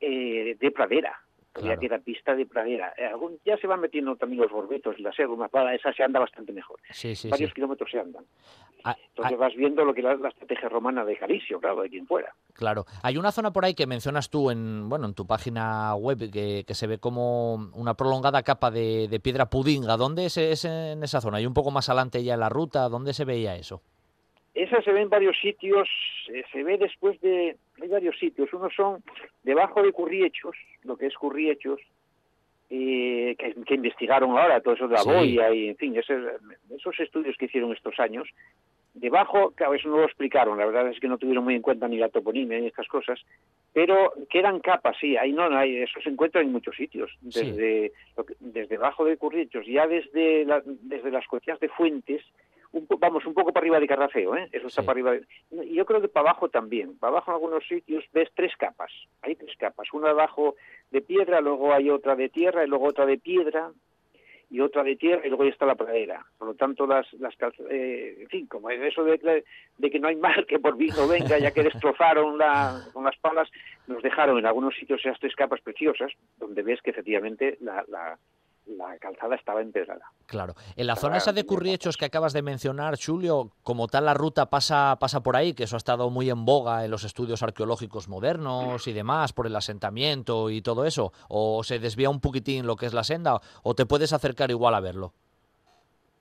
[0.01, 1.19] eh, de pradera.
[1.51, 1.81] Claro.
[1.81, 2.93] queda pista de pradera.
[2.97, 6.21] Eh, algún- ya se van metiendo también los borbetos la segunda para esa se anda
[6.21, 6.79] bastante mejor.
[6.91, 7.55] Sí, sí, varios sí.
[7.55, 8.25] kilómetros se andan.
[8.85, 11.89] Ah, Entonces ah, vas viendo lo que era la estrategia romana de Jaliscio, claro, de
[11.91, 12.33] quien fuera.
[12.53, 12.85] Claro.
[13.03, 16.63] Hay una zona por ahí que mencionas tú en, bueno, en tu página web que,
[16.65, 19.97] que se ve como una prolongada capa de, de piedra pudinga.
[19.97, 21.41] ¿Dónde es, es en esa zona?
[21.41, 22.89] ¿Y un poco más adelante ya en la ruta?
[22.89, 23.83] ¿Dónde se veía eso?
[24.55, 25.89] Esa se ve en varios sitios,
[26.33, 27.57] eh, se ve después de...
[27.81, 29.03] Hay varios sitios, unos son
[29.43, 31.81] debajo de Curriechos, lo que es Curriechos,
[32.71, 37.47] eh, que, investigaron ahora, todo eso de la boya y, en fin, esos estudios que
[37.47, 38.29] hicieron estos años,
[38.95, 41.89] debajo, claro, eso no lo explicaron, la verdad es que no tuvieron muy en cuenta
[41.89, 43.21] ni la toponimia ni estas cosas,
[43.73, 47.93] pero que eran capas, sí, ahí no, hay, eso se encuentra en muchos sitios, desde,
[48.41, 50.47] desde debajo de Currichos, ya desde,
[50.83, 52.23] desde las cuestiones de Fuentes,
[52.73, 54.49] vamos, un poco para arriba de Carraceo, ¿eh?
[54.53, 55.27] Eso está para arriba.
[55.65, 56.99] Y yo creo que para abajo también.
[56.99, 58.93] Para abajo en algunos sitios ves tres capas.
[59.23, 59.93] Hay tres capas.
[59.93, 60.57] Una abajo
[60.91, 63.71] de piedra, luego hay otra de tierra y luego otra de piedra
[64.51, 66.25] y otra de tierra y luego ya está la pradera.
[66.39, 67.35] Por lo tanto, las, las
[67.71, 69.45] eh, en fin, como es eso de,
[69.77, 73.17] de, que no hay mal que por vino venga, ya que destrozaron la, con las
[73.19, 73.51] palas,
[73.87, 78.19] nos dejaron en algunos sitios esas tres capas preciosas, donde ves que efectivamente la, la
[78.77, 80.13] la calzada estaba empedrada.
[80.27, 80.55] Claro.
[80.77, 84.51] En la zona esa de Curriechos que acabas de mencionar, Julio, como tal la ruta
[84.51, 88.09] pasa, pasa por ahí, que eso ha estado muy en boga en los estudios arqueológicos
[88.09, 92.77] modernos y demás, por el asentamiento y todo eso, o se desvía un poquitín lo
[92.77, 95.13] que es la senda, o te puedes acercar igual a verlo.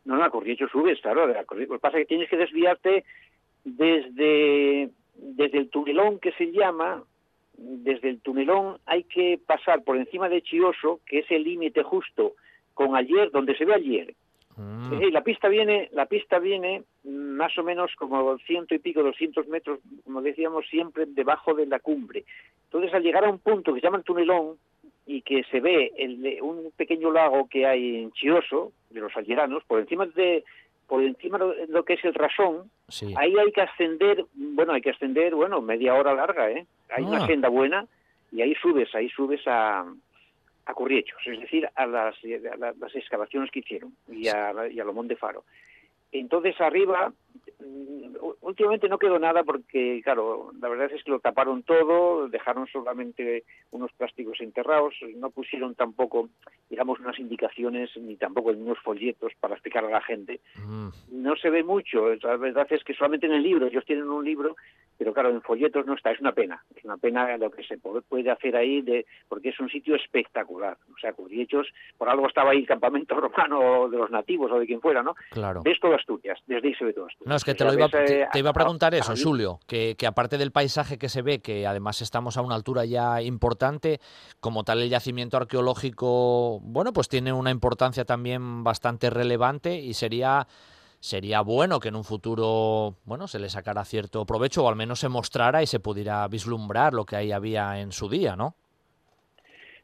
[0.06, 1.28] No, no, a Curriechos subes, claro.
[1.28, 3.04] Lo que pasa es que tienes que desviarte
[3.66, 7.04] desde, desde el tunelón que se llama,
[7.58, 12.34] desde el tunelón hay que pasar por encima de Chioso, que es el límite justo
[12.74, 14.14] con ayer, donde se ve ayer.
[14.56, 15.12] Mm.
[15.12, 19.80] la pista viene, la pista viene más o menos como ciento y pico, doscientos metros,
[20.04, 22.26] como decíamos siempre, debajo de la cumbre.
[22.66, 24.58] Entonces, al llegar a un punto que se llama el tunelón
[25.06, 29.64] y que se ve el, un pequeño lago que hay en Chioso, de los Alleranos,
[29.66, 30.44] por encima de,
[30.88, 32.72] por encima de lo que es el rasón,
[33.18, 36.66] ahí hay que ascender, bueno, hay que ascender, bueno, media hora larga, ¿eh?
[36.90, 37.28] Hay una ah.
[37.28, 37.86] senda buena
[38.32, 39.86] y ahí subes, ahí subes a,
[40.66, 45.08] a Corriechos, es decir, a las, las excavaciones que hicieron y a, y a Lomón
[45.08, 45.44] de Faro.
[46.12, 47.12] Entonces arriba
[48.42, 53.44] últimamente no quedó nada porque, claro, la verdad es que lo taparon todo, dejaron solamente
[53.72, 56.30] unos plásticos enterrados, no pusieron tampoco,
[56.70, 60.40] digamos, unas indicaciones ni tampoco unos folletos para explicar a la gente.
[60.66, 60.90] Mm.
[61.12, 64.24] No se ve mucho, la verdad es que solamente en el libro, ellos tienen un
[64.24, 64.56] libro,
[64.98, 67.78] pero claro, en folletos no está, es una pena, es una pena lo que se
[67.78, 72.52] puede hacer ahí, de, porque es un sitio espectacular, o sea, Curriechos, por algo estaba
[72.52, 75.16] ahí el campamento romano de los nativos o de quien fuera, ¿no?
[75.32, 75.62] Claro.
[75.64, 78.50] Ves todas Asturias, desde ahí se ve todas Asturias que te, lo iba, te, iba
[78.50, 82.38] a preguntar eso, Julio, que, que, aparte del paisaje que se ve, que además estamos
[82.38, 84.00] a una altura ya importante,
[84.40, 90.48] como tal el yacimiento arqueológico, bueno, pues tiene una importancia también bastante relevante y sería
[91.00, 95.00] sería bueno que en un futuro, bueno, se le sacara cierto provecho o al menos
[95.00, 98.56] se mostrara y se pudiera vislumbrar lo que ahí había en su día, ¿no?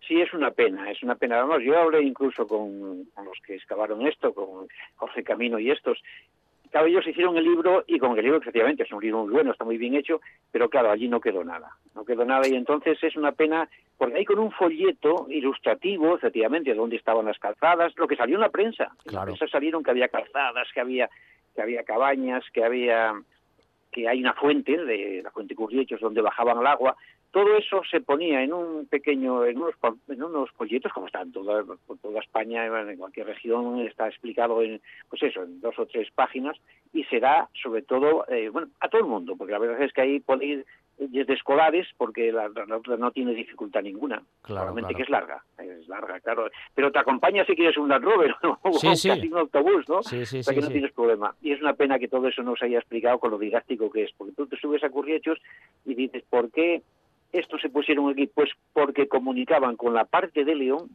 [0.08, 1.38] Sí, es una pena, es una pena.
[1.38, 5.98] Vamos, yo hablé incluso con, los que excavaron esto, con Jorge Camino y estos,
[6.74, 9.52] Claro, ellos hicieron el libro y con el libro efectivamente es un libro muy bueno,
[9.52, 12.98] está muy bien hecho, pero claro, allí no quedó nada, no quedó nada y entonces
[13.04, 17.94] es una pena porque hay con un folleto ilustrativo, efectivamente, de dónde estaban las calzadas,
[17.96, 18.90] lo que salió en la prensa.
[19.06, 21.08] En la prensa salieron que había calzadas, que había
[21.54, 23.14] que había cabañas, que había
[23.92, 26.96] que hay una fuente, de la fuente Curriechos, donde bajaban el agua,
[27.34, 29.74] todo eso se ponía en un pequeño, en unos,
[30.08, 31.64] en unos folletos, como está en toda,
[32.00, 36.56] toda España, en cualquier región, está explicado en, pues eso, en dos o tres páginas,
[36.94, 39.92] y se da sobre todo, eh, bueno, a todo el mundo, porque la verdad es
[39.94, 40.66] que ahí puede ir
[41.00, 46.20] desde escolares, porque la, otra no tiene dificultad ninguna, claramente que es larga, es larga,
[46.20, 50.04] claro, pero te acompaña si quieres un Land Rover o sí, casi un autobús, ¿no?
[50.04, 51.34] Sí, sí, o sea que no tienes problema.
[51.42, 54.04] Y es una pena que todo eso no se haya explicado con lo didáctico que
[54.04, 55.40] es, porque tú te subes a Curriechos
[55.84, 56.84] y dices, ¿por qué
[57.34, 58.28] estos se pusieron aquí?
[58.28, 60.90] Pues porque comunicaban con la parte de León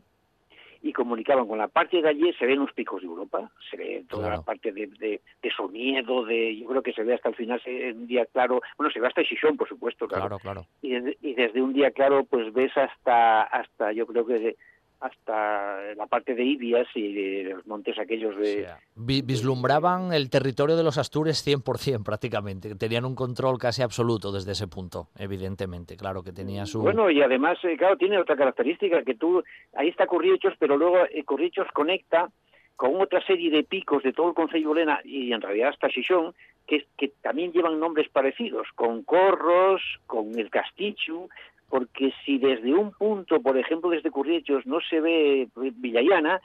[0.80, 4.04] y comunicaban con la parte de allí, se ven los picos de Europa, se ve
[4.08, 7.34] toda la parte de, de, de, Somiedo, de, yo creo que se ve hasta el
[7.34, 10.38] final, se, un día claro, bueno, se ve hasta Chichón, por supuesto, claro.
[10.38, 14.56] claro, Y, y, desde un día claro, pues ves hasta, hasta yo creo que
[15.00, 18.66] hasta la parte de Ibias y de los montes aquellos de...
[18.96, 24.66] vislumbraban el territorio de los Astures 100% prácticamente, tenían un control casi absoluto desde ese
[24.66, 26.80] punto, evidentemente, claro que tenía su...
[26.80, 29.42] Bueno, y además, eh, claro, tiene otra característica, que tú,
[29.74, 32.30] ahí está Curriechos, pero luego eh, Curriechos conecta
[32.74, 36.34] con otra serie de picos de todo el Concello Lena y en realidad hasta Xixón,
[36.66, 41.28] que, que también llevan nombres parecidos, con Corros, con el Castichu,
[41.68, 46.40] porque si desde un punto, por ejemplo desde Curriechos, no se ve Villayana,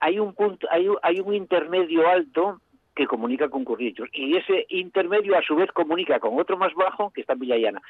[0.00, 2.60] hay un punto, hay, hay un intermedio alto
[2.94, 7.10] que comunica con Curriechos y ese intermedio a su vez comunica con otro más bajo
[7.10, 7.82] que está en Villayana.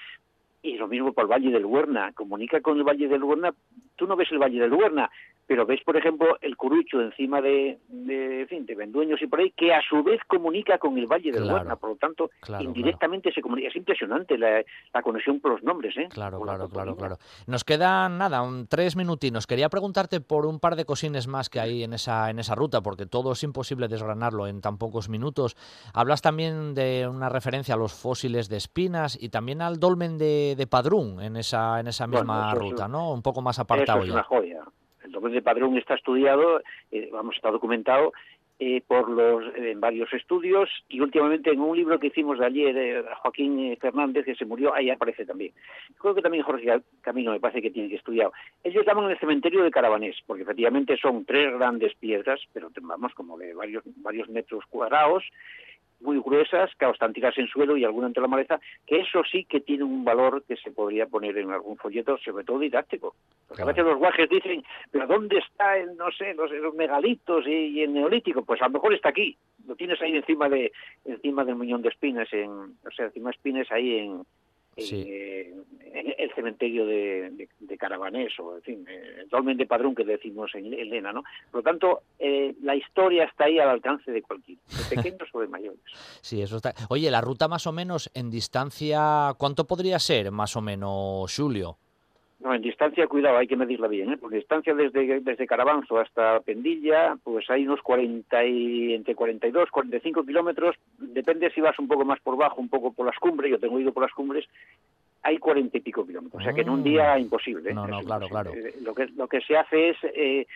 [0.62, 3.52] Y lo mismo para el Valle del Huerna, comunica con el Valle del Huerna
[3.98, 5.10] tú no ves el Valle de Luerna,
[5.46, 9.50] pero ves, por ejemplo, el Curucho encima de, de, fin, de Vendueños y por ahí,
[9.56, 12.30] que a su vez comunica con el Valle de Luerna, por lo tanto,
[12.60, 13.68] indirectamente se comunica.
[13.68, 14.62] Es impresionante la,
[15.02, 16.06] conexión por los nombres, ¿eh?
[16.10, 17.16] Claro, claro, claro, claro.
[17.46, 19.46] Nos quedan, nada, un, tres minutinos.
[19.46, 22.82] Quería preguntarte por un par de cosines más que hay en esa, en esa ruta,
[22.82, 25.56] porque todo es imposible desgranarlo en tan pocos minutos.
[25.94, 30.47] Hablas también de una referencia a los fósiles de espinas y también al dolmen de,
[30.56, 33.12] de Padrún en esa, en esa misma ruta, ¿no?
[33.12, 34.64] Un poco más apartado eso es Una joya
[35.08, 36.60] el documento de Padrón está estudiado,
[36.92, 38.12] eh, vamos, está documentado
[38.60, 42.76] eh, por los en varios estudios y últimamente en un libro que hicimos de ayer,
[42.76, 45.52] eh, Joaquín Fernández, que se murió, ahí aparece también.
[45.96, 48.30] Creo que también Jorge Camino me parece que tiene que estudiar.
[48.62, 53.38] Ellos llaman el cementerio de Carabanés, porque efectivamente son tres grandes piedras, pero vamos, como
[53.38, 55.24] de varios, varios metros cuadrados,
[56.00, 56.70] muy gruesas,
[57.12, 60.44] tiradas en suelo y alguna entre la maleza, que eso sí que tiene un valor
[60.44, 63.14] que se podría poner en algún folleto, sobre todo didáctico.
[63.46, 67.82] Porque a veces los guajes dicen, pero ¿dónde está, el, no sé, los, megalitos y,
[67.82, 68.42] el neolítico?
[68.42, 69.36] Pues a lo mejor está aquí,
[69.66, 70.72] lo tienes ahí encima de
[71.04, 74.22] encima del muñón de espinas, en, o sea, encima de espinas ahí en,
[74.78, 75.54] eh,
[76.18, 80.70] el cementerio de, de, Carabanés o en fin, el dolmen de Padrón que decimos en,
[80.70, 81.22] Lena, ¿no?
[81.50, 85.40] Por lo tanto, eh, la historia está ahí al alcance de cualquiera, de pequeños o
[85.40, 85.80] de mayores.
[86.20, 86.74] Sí, eso está.
[86.88, 91.78] Oye, la ruta más o menos en distancia, ¿cuánto podría ser más o menos, Julio?
[92.40, 94.16] No, en distancia, cuidado, hay que medirla bien, ¿eh?
[94.16, 100.24] porque distancia desde, desde Carabanzo hasta Pendilla, pues hay unos 40 y, entre 42, 45
[100.24, 103.58] kilómetros, depende si vas un poco más por bajo, un poco por las cumbres, yo
[103.58, 104.46] tengo ido por las cumbres,
[105.22, 107.18] hay 40 y pico kilómetros, o sea que en un día ah.
[107.18, 107.70] imposible.
[107.70, 107.74] ¿eh?
[107.74, 108.52] No, no, claro, claro.
[108.54, 110.46] Eh, lo que, lo que se hace es eh,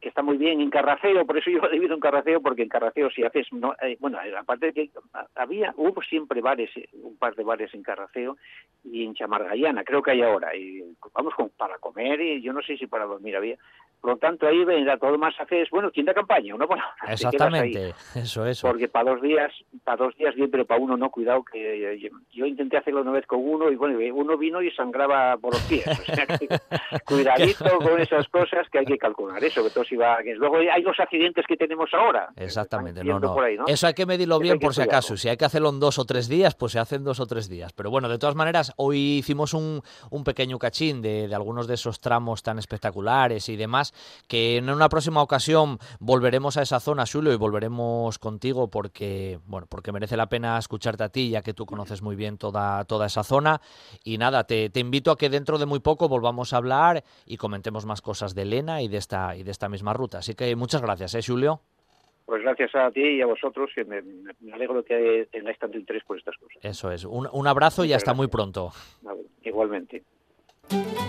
[0.00, 2.68] que está muy bien en Carraceo, por eso yo he vivido en Carraceo, porque en
[2.68, 4.90] Carraceo si haces, no, eh, bueno, aparte de que
[5.34, 8.36] había, hubo siempre bares, un par de bares en Carraceo
[8.84, 10.82] y en Chamargallana, creo que hay ahora, y
[11.14, 13.56] vamos con, para comer y yo no sé si para dormir había,
[14.00, 18.46] por lo tanto, ahí vendrá todo más haces, bueno, tienda campaña, uno bueno, Exactamente, eso,
[18.46, 18.66] eso.
[18.66, 19.52] Porque para dos días,
[19.84, 23.26] para dos días bien, pero para uno no, cuidado, que yo, intenté hacerlo una vez
[23.26, 25.86] con uno y bueno, uno vino y sangraba por los pies.
[25.86, 26.26] O sea,
[27.04, 30.56] cuidadito con esas cosas que hay que calcular, eso, sobre todo si va, que luego
[30.56, 32.30] hay los accidentes que tenemos ahora.
[32.36, 33.36] Exactamente, no, no.
[33.66, 36.06] Eso hay que medirlo bien por si acaso, si hay que hacerlo en dos o
[36.06, 37.74] tres días, pues se hacen dos o tres días.
[37.74, 41.74] Pero bueno, de todas maneras, hoy hicimos un, un pequeño cachín de, de algunos de
[41.74, 43.89] esos tramos tan espectaculares y demás
[44.28, 49.66] que en una próxima ocasión volveremos a esa zona, Julio, y volveremos contigo porque, bueno,
[49.68, 53.06] porque merece la pena escucharte a ti, ya que tú conoces muy bien toda, toda
[53.06, 53.60] esa zona.
[54.04, 57.86] Y nada, te, invito a que dentro de muy poco volvamos a hablar y comentemos
[57.86, 60.18] más cosas de Elena y de esta, y de esta misma ruta.
[60.18, 61.60] Así que muchas gracias, ¿eh, Julio?
[62.30, 64.02] Pues gracias a ti y a vosotros, que me,
[64.52, 66.64] alegro que tengáis tanto interés por estas cosas.
[66.64, 67.04] Eso es.
[67.04, 68.70] Un, abrazo y hasta muy pronto.
[69.42, 70.04] Igualmente.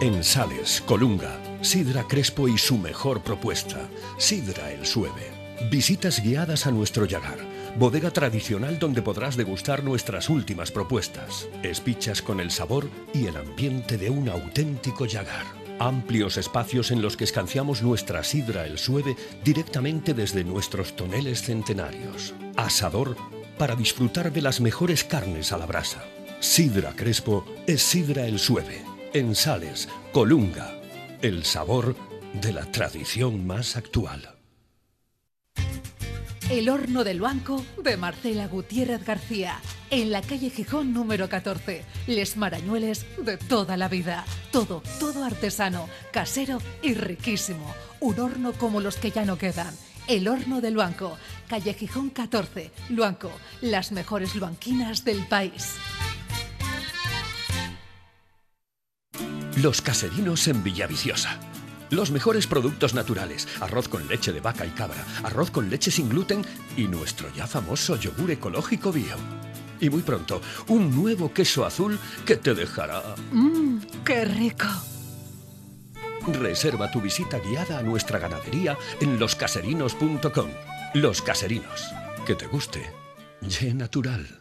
[0.01, 3.88] En Sales, Colunga, Sidra Crespo y su mejor propuesta,
[4.18, 5.30] Sidra el Sueve.
[5.70, 7.38] Visitas guiadas a nuestro Yagar,
[7.78, 11.47] bodega tradicional donde podrás degustar nuestras últimas propuestas.
[11.62, 15.45] Espichas con el sabor y el ambiente de un auténtico Yagar.
[15.78, 22.34] Amplios espacios en los que escanciamos nuestra sidra el sueve directamente desde nuestros toneles centenarios.
[22.57, 23.16] Asador
[23.59, 26.03] para disfrutar de las mejores carnes a la brasa.
[26.39, 30.74] Sidra Crespo es sidra el sueve en Sales, Colunga,
[31.22, 31.95] el sabor
[32.34, 34.38] de la tradición más actual.
[36.49, 39.59] El horno del banco de Marcela Gutiérrez García,
[39.89, 41.84] en la calle Gijón número 14.
[42.07, 44.26] Les Marañueles de toda la vida.
[44.51, 47.74] Todo, todo artesano, casero y riquísimo.
[47.99, 49.74] Un horno como los que ya no quedan.
[50.07, 53.32] El horno del banco, calle Gijón 14, Luanco,
[53.62, 55.76] las mejores luanquinas del país.
[59.62, 61.38] Los caserinos en Villaviciosa.
[61.91, 66.09] Los mejores productos naturales, arroz con leche de vaca y cabra, arroz con leche sin
[66.09, 66.43] gluten
[66.76, 69.16] y nuestro ya famoso yogur ecológico bio.
[69.80, 73.03] Y muy pronto, un nuevo queso azul que te dejará...
[73.32, 74.68] ¡Mmm, qué rico!
[76.28, 80.49] Reserva tu visita guiada a nuestra ganadería en loscaserinos.com.
[80.95, 81.86] Los Caserinos.
[82.26, 82.91] Que te guste.
[83.41, 84.39] Ye natural.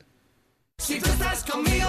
[0.78, 1.88] Si tú estás conmigo,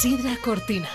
[0.00, 0.88] Sidra Cortina,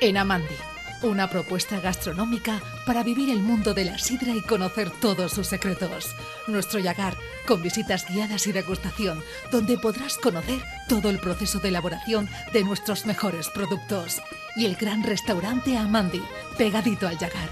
[0.00, 0.56] en Amandi.
[1.02, 6.16] Una propuesta gastronómica para vivir el mundo de la sidra y conocer todos sus secretos.
[6.48, 7.14] Nuestro Yagar,
[7.46, 13.04] con visitas guiadas y degustación, donde podrás conocer todo el proceso de elaboración de nuestros
[13.04, 14.22] mejores productos.
[14.56, 16.22] Y el gran restaurante Amandi,
[16.56, 17.50] pegadito al Yagar.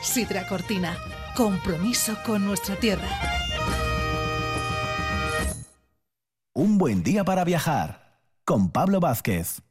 [0.00, 0.96] Sidra Cortina,
[1.36, 3.08] compromiso con nuestra tierra.
[6.54, 9.65] Un buen día para viajar con Pablo Vázquez.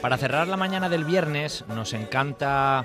[0.00, 2.84] Para cerrar la mañana del viernes nos encanta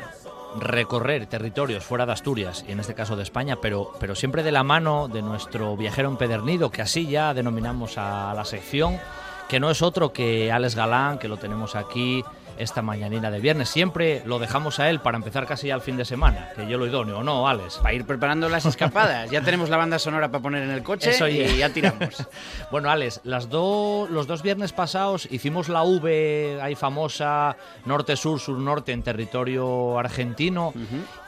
[0.60, 4.52] recorrer territorios fuera de Asturias y en este caso de España, pero, pero siempre de
[4.52, 9.00] la mano de nuestro viajero empedernido, que así ya denominamos a la sección,
[9.48, 12.24] que no es otro que Alex Galán, que lo tenemos aquí
[12.58, 13.70] esta mañanina de viernes.
[13.70, 16.88] Siempre lo dejamos a él para empezar casi al fin de semana, que yo lo
[16.88, 17.78] idóneo, ¿o no, Alex?
[17.78, 19.30] Para ir preparando las escapadas.
[19.32, 21.70] Ya tenemos la banda sonora para poner en el coche Eso y ya.
[21.70, 22.28] tiramos.
[22.72, 28.92] Bueno, Alex, las do- los dos viernes pasados hicimos la V ahí famosa norte-sur, sur-norte
[28.92, 30.74] en territorio argentino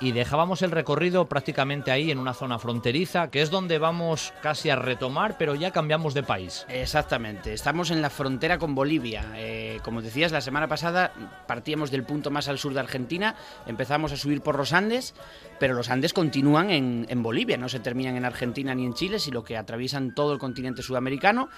[0.01, 4.69] y dejábamos el recorrido prácticamente ahí en una zona fronteriza, que es donde vamos casi
[4.69, 6.65] a retomar, pero ya cambiamos de país.
[6.69, 9.23] Exactamente, estamos en la frontera con Bolivia.
[9.35, 11.11] Eh, como decías, la semana pasada
[11.47, 15.13] partíamos del punto más al sur de Argentina, empezamos a subir por los Andes,
[15.59, 19.19] pero los Andes continúan en, en Bolivia, no se terminan en Argentina ni en Chile,
[19.19, 21.49] sino que atraviesan todo el continente sudamericano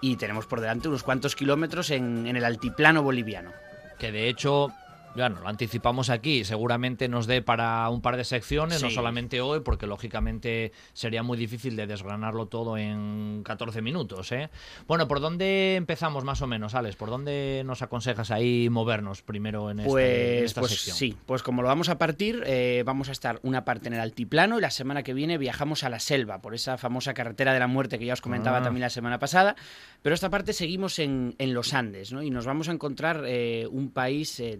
[0.00, 3.52] y tenemos por delante unos cuantos kilómetros en, en el altiplano boliviano.
[3.98, 4.72] Que de hecho,
[5.14, 9.60] bueno, lo anticipamos aquí, seguramente nos dé para un par de secciones, no solamente hoy,
[9.60, 14.32] porque lógicamente sería muy difícil de desgranarlo todo en 14 minutos.
[14.32, 14.50] ¿eh?
[14.86, 16.96] Bueno, ¿por dónde empezamos más o menos, Alex?
[16.96, 19.92] ¿Por dónde nos aconsejas ahí movernos primero en, este- en
[20.40, 20.96] Pues, esta pues sección?
[20.96, 24.00] sí, pues como lo vamos a partir, eh, vamos a estar una parte en el
[24.00, 27.60] altiplano y la semana que viene viajamos a la selva, por esa famosa carretera de
[27.60, 28.62] la muerte que ya os comentaba Ah.
[28.62, 29.54] también la semana pasada.
[30.02, 32.22] Pero esta parte seguimos en, en los Andes, ¿no?
[32.22, 34.58] Y nos vamos a encontrar eh, un país eh,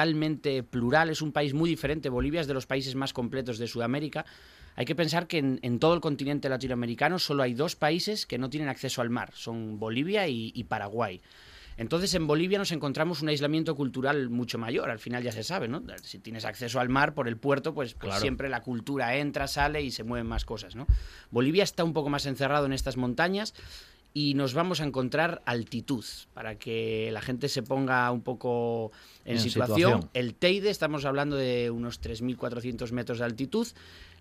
[0.00, 2.10] totalmente plural, es un país muy diferente.
[2.10, 4.26] Bolivia es de los países más completos de Sudamérica.
[4.74, 8.36] Hay que pensar que en, en todo el continente latinoamericano solo hay dos países que
[8.36, 11.22] no tienen acceso al mar, son Bolivia y- y Paraguay.
[11.78, 15.66] Entonces en Bolivia nos encontramos un aislamiento cultural mucho mayor, al final ya se sabe,
[15.66, 15.82] ¿no?
[16.02, 18.20] Si tienes acceso al mar por el puerto, pues, pues Claro.
[18.20, 20.86] siempre la cultura entra, sale y se mueven más cosas, ¿no?
[21.30, 23.54] Bolivia está un poco más encerrado en estas montañas
[24.16, 26.02] y nos vamos a encontrar altitud
[26.32, 28.90] para que la gente se ponga un poco
[29.26, 29.76] en, En situación.
[29.76, 30.10] situación.
[30.14, 33.66] El Teide, estamos hablando de unos 3.400 metros de altitud.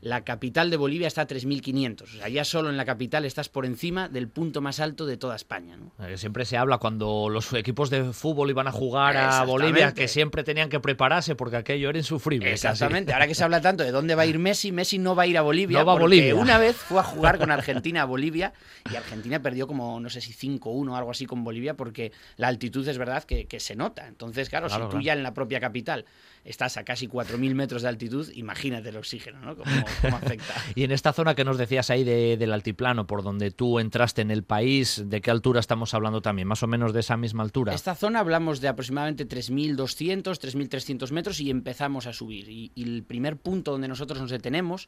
[0.02, 2.02] La capital de Bolivia está a 3.500.
[2.04, 5.18] O sea, ya solo en la capital estás por encima del punto más alto de
[5.18, 5.92] toda España, ¿no?
[6.06, 9.44] Eh, Siempre se habla cuando los equipos de fútbol iban a jugar a.
[9.46, 12.46] Bolivia que siempre tenían que prepararse porque aquello era insufrible.
[12.52, 12.68] casi.
[12.68, 13.14] Exactamente.
[13.14, 15.28] Ahora que se habla tanto de dónde va a ir Messi, Messi no va a
[15.28, 15.80] ir a Bolivia.
[15.80, 16.36] No va a Bolivia.
[16.36, 18.54] Una vez fue a jugar con Argentina a Bolivia
[18.92, 22.48] y Argentina perdió como, no sé si 5-1 o algo así con Bolivia porque la
[22.48, 24.08] altitud es verdad que, que se nota.
[24.08, 25.06] Entonces, claro, Claro, si tú claro.
[25.06, 26.06] ya en la propia capital
[26.46, 29.56] estás a casi 4.000 metros de altitud, imagínate el oxígeno, ¿no?
[29.58, 29.72] Cómo,
[30.02, 30.54] cómo afecta.
[30.76, 34.22] Y en esta zona que nos decías ahí de- del altiplano, por donde tú entraste
[34.22, 36.48] en el país, ¿de qué altura estamos hablando también?
[36.48, 37.74] Más o menos de esa misma altura.
[37.74, 42.48] Esta zona hablamos de aproximadamente 3.200, 3.300 metros y empezamos a subir.
[42.50, 44.88] Y, y el primer punto donde nosotros nos detenemos,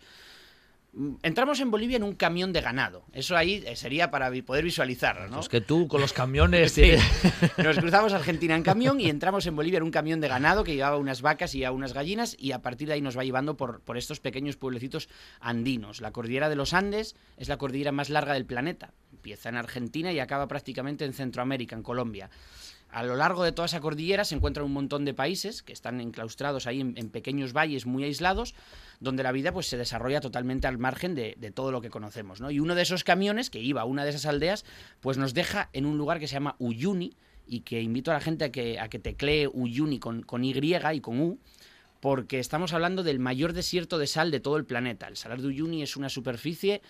[1.24, 3.04] entramos en Bolivia en un camión de ganado.
[3.14, 5.40] Eso ahí eh, sería para poder visualizarlo, ¿no?
[5.40, 6.78] Es que tú con los camiones...
[6.78, 6.92] Sí.
[7.58, 10.76] Nos cruzamos Argentina en camión y entramos en Bolivia en un camión de ganado que
[10.76, 13.58] llevaba unas vacas y a unas gallinas y a partir de ahí nos va llevando
[13.58, 16.00] por, por estos pequeños pueblecitos andinos.
[16.00, 18.94] La cordillera de los Andes es la cordillera más larga del planeta.
[19.12, 22.30] Empieza en Argentina y acaba prácticamente en Centroamérica, en Colombia.
[22.90, 26.00] A lo largo de toda esa cordillera se encuentran un montón de países que están
[26.00, 28.56] enclaustrados ahí en, pequeños valles muy aislados,
[29.00, 32.42] donde la vida pues, se desarrolla totalmente al margen de, todo lo que conocemos.
[32.42, 32.50] ¿no?
[32.50, 34.66] Y uno de esos camiones que iba a una de esas aldeas,
[35.02, 37.16] pues nos deja en un lugar que se llama Uyuni,
[37.48, 40.54] y que invito a la gente a que, a que teclee Uyuni con, con Y
[40.54, 41.40] y con U,
[42.00, 45.08] porque estamos hablando del mayor desierto de sal de todo el planeta.
[45.08, 46.82] El Salar de Uyuni es una superficie,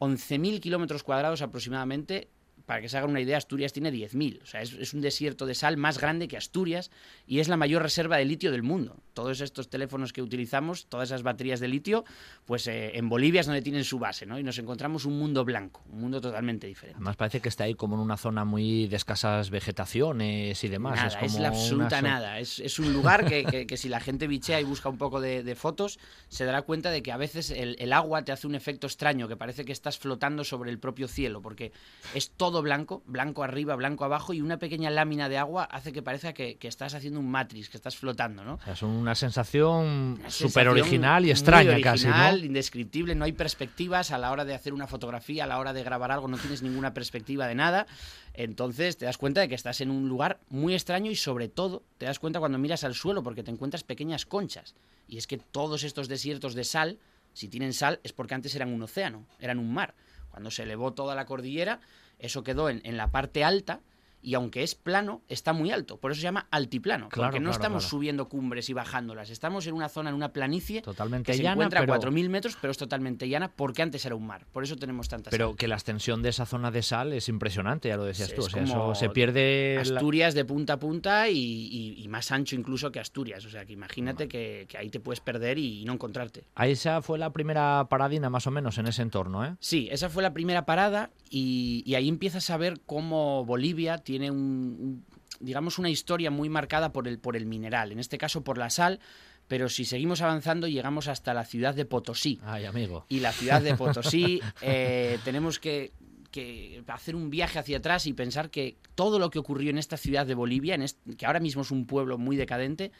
[0.00, 2.28] 11.000 kilómetros cuadrados aproximadamente,
[2.68, 4.42] para que se hagan una idea, Asturias tiene 10.000.
[4.42, 6.90] O sea, es, es un desierto de sal más grande que Asturias
[7.26, 8.98] y es la mayor reserva de litio del mundo.
[9.14, 12.04] Todos estos teléfonos que utilizamos, todas esas baterías de litio,
[12.44, 14.38] pues eh, en Bolivia es donde tienen su base, ¿no?
[14.38, 16.96] Y nos encontramos un mundo blanco, un mundo totalmente diferente.
[16.98, 20.96] Además parece que está ahí como en una zona muy de escasas vegetaciones y demás.
[20.96, 22.38] Nada, es es, como la una absoluta so- nada.
[22.38, 25.20] Es, es un lugar que, que- que si la gente bichea y busca un poco
[25.20, 25.98] de, de fotos,
[26.28, 29.26] se dará cuenta de que a veces el, el agua te hace un efecto extraño,
[29.28, 31.72] que parece que estás flotando sobre el propio cielo, porque
[32.14, 36.02] es todo blanco, blanco arriba, blanco abajo, y una pequeña lámina de agua hace que
[36.02, 38.54] parezca que, que estás haciendo un matrix, que estás flotando, ¿no?
[38.54, 42.46] O sea, es una sensación súper original y extraña casi, original, ¿no?
[42.46, 45.82] indescriptible, no hay perspectivas a la hora de hacer una fotografía, a la hora de
[45.82, 47.86] grabar algo, no tienes ninguna perspectiva de nada.
[48.34, 51.82] Entonces te das cuenta de que estás en un lugar muy extraño y sobre todo
[51.98, 54.74] te das cuenta cuando miras al suelo porque te encuentras pequeñas conchas.
[55.08, 56.98] Y es que todos estos desiertos de sal,
[57.32, 59.94] si tienen sal, es porque antes eran un océano, eran un mar.
[60.30, 61.80] Cuando se elevó toda la cordillera,
[62.18, 63.80] eso quedó en, en la parte alta
[64.22, 65.98] y aunque es plano, está muy alto.
[65.98, 67.90] Por eso se llama altiplano, Claro, porque no claro, estamos claro.
[67.90, 69.30] subiendo cumbres y bajándolas.
[69.30, 72.28] Estamos en una zona, en una planicie Totalmente que se llana, encuentra pero- a 4.000
[72.28, 74.46] metros, pero es totalmente llana porque antes era un mar.
[74.52, 77.88] Por eso tenemos tantas Pero que la extensión de esa zona de sal es impresionante,
[77.88, 78.42] ya lo decías Sí, tú.
[78.42, 79.74] O sea, eso se pierde.
[79.76, 83.44] la- Asturias de punta a punta y, y- y más ancho incluso que Asturias.
[83.44, 86.44] O sea, que imagínate que, que ahí te puedes perder y, no encontrarte.
[86.54, 89.54] Ahí esa fue la primera paradina, más o menos, en ese entorno, ¿eh?
[89.60, 94.30] Sí, esa fue la primera parada y, y ahí empiezas a ver cómo Bolivia tiene
[94.30, 95.04] un, un-
[95.38, 98.70] digamos, una historia muy marcada por el, por el mineral, en este caso por la
[98.70, 99.00] sal,
[99.48, 102.40] pero si seguimos avanzando llegamos hasta la ciudad de Potosí.
[102.42, 103.04] Ay, amigo.
[103.10, 105.92] y la ciudad de Potosí, eh, tenemos que,
[106.30, 109.98] que hacer un viaje hacia atrás y pensar que todo lo que ocurrió en esta
[109.98, 110.86] ciudad de Bolivia, en
[111.18, 112.90] que ahora mismo es un pueblo muy decadente,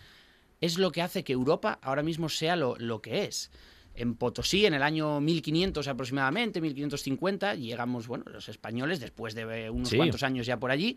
[0.61, 3.51] es lo que hace que Europa ahora mismo sea lo, lo que es.
[4.01, 9.71] En Potosí, en el año 1500 aproximadamente, 1550, llegamos, bueno, los españoles, después de eh,
[9.71, 9.97] unos Sí.
[9.97, 10.97] cuantos años ya por allí,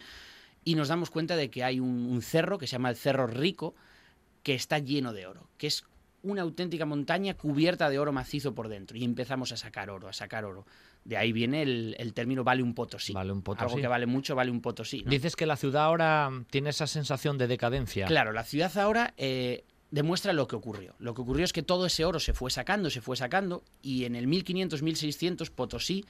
[0.63, 3.25] y nos damos cuenta de que hay un, un cerro que se llama el Cerro
[3.27, 3.73] Rico,
[4.43, 5.83] que está lleno de oro, que es
[6.23, 8.95] una auténtica montaña cubierta de oro macizo por dentro.
[8.95, 10.67] Y empezamos a sacar oro, a sacar oro.
[11.03, 13.11] De ahí viene el, el término vale un potosí.
[13.11, 13.63] Vale un potosí.
[13.65, 15.01] Algo que vale mucho vale un potosí.
[15.03, 15.09] ¿no?
[15.09, 18.05] Dices que la ciudad ahora tiene esa sensación de decadencia.
[18.05, 20.95] Claro, la ciudad ahora eh, demuestra lo que ocurrió.
[20.99, 24.05] Lo que ocurrió es que todo ese oro se fue sacando, se fue sacando, y
[24.05, 26.05] en el 1500-1600 Potosí,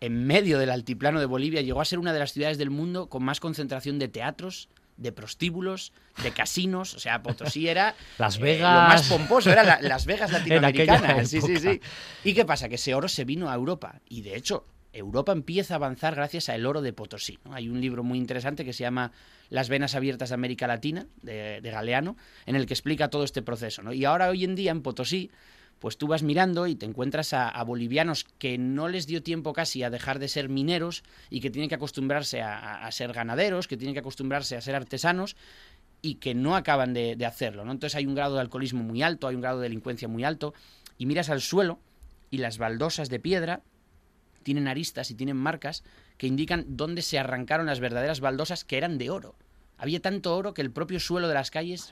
[0.00, 3.08] en medio del altiplano de Bolivia, llegó a ser una de las ciudades del mundo
[3.08, 5.92] con más concentración de teatros, de prostíbulos,
[6.22, 6.94] de casinos.
[6.94, 8.74] O sea, Potosí era Las eh, Vegas.
[8.82, 11.28] lo más pomposo, era la- Las Vegas latinoamericanas.
[11.28, 11.80] Sí, sí, sí.
[12.24, 12.68] ¿Y qué pasa?
[12.68, 14.00] Que ese oro se vino a Europa.
[14.08, 14.64] Y de hecho,
[14.98, 17.38] Europa empieza a avanzar gracias al oro de Potosí.
[17.50, 19.12] Hay un libro muy interesante que se llama
[19.50, 23.92] Las venas abiertas de América Latina, de, Galeano, en el que explica todo este proceso.
[23.92, 25.30] Y ahora, hoy en día, en Potosí,
[25.78, 29.82] pues tú vas mirando y te encuentras a, bolivianos que no les dio tiempo casi
[29.82, 33.94] a dejar de ser mineros y que tienen que acostumbrarse a, ser ganaderos, que tienen
[33.94, 35.36] que acostumbrarse a ser artesanos
[36.02, 37.64] y que no acaban de, de hacerlo.
[37.64, 37.72] ¿no?
[37.72, 40.52] Entonces hay un grado de alcoholismo muy alto, hay un grado de delincuencia muy alto,
[40.96, 41.78] y miras al suelo
[42.30, 43.62] y las baldosas de piedra
[44.48, 45.84] tienen aristas y tienen marcas
[46.16, 49.34] que indican dónde se arrancaron las verdaderas baldosas que eran de oro.
[49.80, 51.90] Había tanto oro que el propio suelo de las calles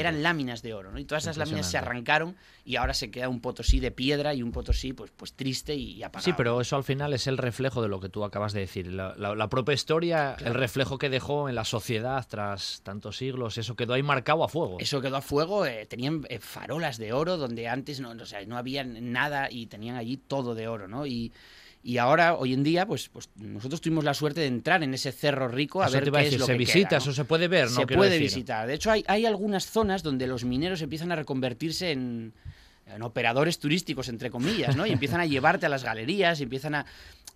[0.00, 0.98] eran láminas de oro, ¿no?
[1.00, 4.42] Y todas esas láminas se arrancaron y ahora se queda un potosí de piedra y
[4.42, 6.24] un potosí pues, pues triste y, apagado.
[6.24, 8.86] Sí, pero eso al final es el reflejo de lo que tú acabas de decir.
[8.86, 13.58] La, la- la propia historia, el reflejo que dejó en la sociedad tras tantos siglos,
[13.58, 14.78] eso quedó ahí marcado a fuego.
[14.80, 18.42] Eso quedó a fuego, eh, tenían eh, farolas de oro donde antes no, o sea,
[18.46, 21.04] no había nada y tenían allí todo de oro, ¿no?
[21.04, 21.32] Y,
[21.82, 25.12] y ahora, hoy en día, pues, pues nosotros tuvimos la suerte de entrar en ese
[25.12, 26.88] cerro rico a Eso ver te iba a qué decir, es lo se que visita,
[26.88, 27.02] queda, ¿no?
[27.04, 27.80] eso se puede ver, ¿no?
[27.80, 28.24] se Quiero puede decir.
[28.26, 28.66] visitar.
[28.66, 32.32] De hecho, hay, hay algunas zonas donde los mineros empiezan a reconvertirse en,
[32.86, 34.86] en operadores turísticos, entre comillas, ¿no?
[34.86, 36.86] Y empiezan a llevarte a las galerías, y empiezan a...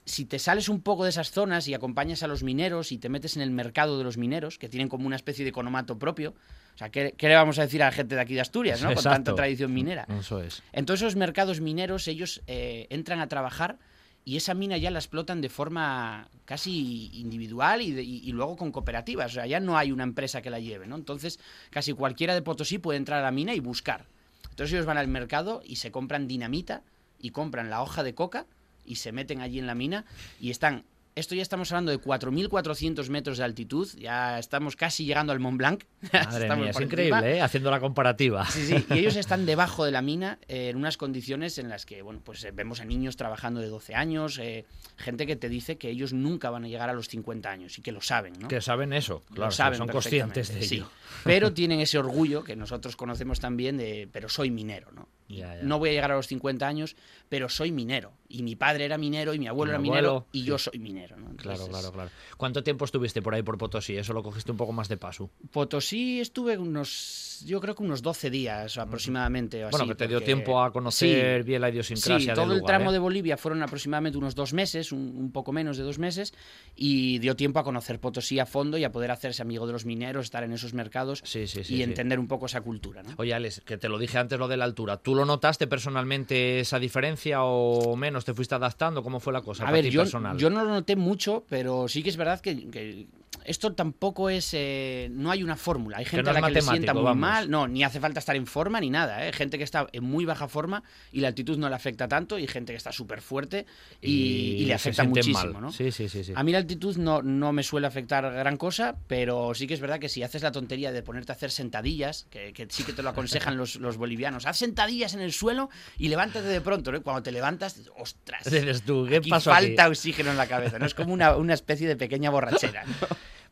[0.04, 3.08] Si te sales un poco de esas zonas y acompañas a los mineros y te
[3.08, 6.34] metes en el mercado de los mineros, que tienen como una especie de economato propio,
[6.74, 8.82] o sea, ¿qué, qué le vamos a decir a la gente de aquí de Asturias,
[8.82, 8.94] ¿no?
[8.94, 10.06] Con tanta tradición minera.
[10.18, 10.62] Eso es.
[10.72, 13.78] En todos esos mercados mineros ellos eh, entran a trabajar
[14.24, 18.70] y esa mina ya la explotan de forma casi individual y, de- y- luego con
[18.72, 19.32] cooperativas.
[19.32, 20.96] O sea, ya no hay una empresa que la lleve, ¿no?
[20.96, 21.38] Entonces,
[21.70, 24.04] casi cualquiera de Potosí puede entrar a la mina y buscar.
[24.50, 26.82] Entonces ellos van al mercado y se compran dinamita
[27.18, 28.46] y compran la hoja de coca
[28.84, 30.04] y se meten allí en la mina
[30.40, 30.84] y están...
[31.16, 35.58] Esto ya estamos hablando de 4.400 metros de altitud, ya estamos casi llegando al Mont
[35.58, 35.84] Blanc.
[36.12, 37.36] Madre mía, es increíble.
[37.36, 37.42] ¿eh?
[37.42, 38.46] Haciendo la comparativa.
[38.46, 41.84] Sí, sí, y ellos están debajo de la mina eh, en unas condiciones en las
[41.84, 44.64] que, bueno, pues eh, vemos a niños trabajando de 12 años, eh,
[44.96, 47.82] gente que te dice que ellos nunca van a llegar a los 50 años y
[47.82, 48.48] que lo saben, ¿no?
[48.48, 50.66] Que saben eso, Lo claro, saben son conscientes de ello.
[50.68, 50.84] sí.
[51.24, 55.08] Pero tienen ese orgullo que nosotros conocemos también de, pero soy minero, ¿no?
[55.28, 55.62] y Ya, ya.
[55.64, 56.96] no voy a llegar a los 50 años,
[57.28, 58.12] pero soy minero.
[58.32, 60.44] Y mi padre era minero, y mi abuelo Mi era minero, y sí.
[60.46, 61.16] yo soy minero.
[61.16, 61.30] ¿no?
[61.36, 62.10] Claro, Entonces, claro, claro.
[62.36, 63.96] ¿Cuánto tiempo estuviste por ahí por Potosí?
[63.96, 65.30] Eso lo cogiste un poco más de paso.
[65.50, 69.64] Potosí estuve unos, yo creo que unos 12 días aproximadamente.
[69.64, 72.52] o Bueno, que te dio tiempo a conocer Sí, bien la idiosincrasia Sí, del todo
[72.52, 72.92] el lugar, tramo ¿eh?
[72.92, 76.32] de Bolivia fueron aproximadamente unos dos meses, un, un poco menos de dos meses,
[76.76, 79.84] y dio tiempo a conocer Potosí a fondo y a poder hacerse amigo de los
[79.86, 83.02] mineros, estar en esos mercados Sí, y entender un poco esa cultura.
[83.02, 83.10] ¿no?
[83.16, 84.98] Oye, Alex, que te lo dije antes lo de la altura.
[84.98, 88.19] ¿Tú lo notaste personalmente esa diferencia o menos?
[88.24, 89.02] ¿Te fuiste adaptando?
[89.02, 89.66] ¿Cómo fue la cosa?
[89.66, 90.36] A ver, yo, personal?
[90.36, 93.06] yo no lo noté mucho, pero sí que es verdad que, que
[93.44, 94.50] esto tampoco es.
[94.52, 95.98] eh, no hay una fórmula.
[95.98, 97.20] Hay gente no a la que le sienta muy vamos.
[97.20, 97.50] mal.
[97.50, 99.26] No, ni hace falta estar en forma ni nada.
[99.26, 99.32] ¿eh?
[99.32, 100.82] Gente que está en muy baja forma
[101.12, 103.66] y la altitud no le afecta tanto, y gente que está súper fuerte
[104.00, 105.60] y, y le se afecta muchísimo.
[105.60, 105.72] ¿no?
[105.72, 106.24] Sí, sí, sí.
[106.24, 106.32] sí.
[106.34, 109.80] A mí la altitud no, no me suele afectar gran cosa, pero sí que es
[109.80, 112.92] verdad que si haces la tontería de ponerte a hacer sentadillas, que, que sí que
[112.92, 116.92] te lo aconsejan los, los bolivianos, haz sentadillas en el suelo y levántate de pronto,
[116.92, 117.02] ¿no?
[117.02, 118.44] Cuando te levantas, ostras.
[118.84, 119.66] Tú, ¿qué aquí pasó aquí?
[119.68, 120.86] falta oxígeno en la cabeza, ¿no?
[120.86, 122.84] Es como una, una especie de pequeña borrachera.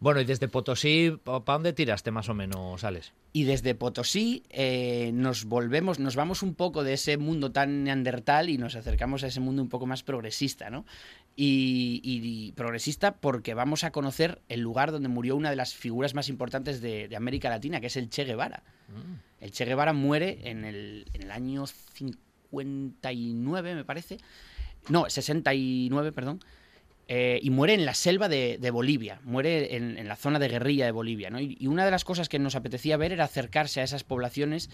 [0.01, 0.05] ¿no?
[0.05, 3.13] Bueno, y desde Potosí, ¿para dónde tiraste más o menos, Alex?
[3.33, 8.49] Y desde Potosí eh, nos volvemos, nos vamos un poco de ese mundo tan neandertal
[8.49, 10.87] y nos acercamos a ese mundo un poco más progresista, ¿no?
[11.37, 15.75] Y, y- y progresista porque vamos a conocer el lugar donde murió una de las
[15.75, 18.63] figuras más importantes de, de América Latina, que es el Che Guevara.
[19.41, 24.19] El Che Guevara muere en el, en el año 59, me parece.
[24.89, 26.41] No, 69, perdón.
[27.11, 30.85] Eh, y muere en la selva de, Bolivia, muere en, en la zona de guerrilla
[30.85, 31.31] de Bolivia.
[31.31, 31.41] ¿no?
[31.41, 34.69] Y, y una de las cosas que nos apetecía ver era acercarse a esas poblaciones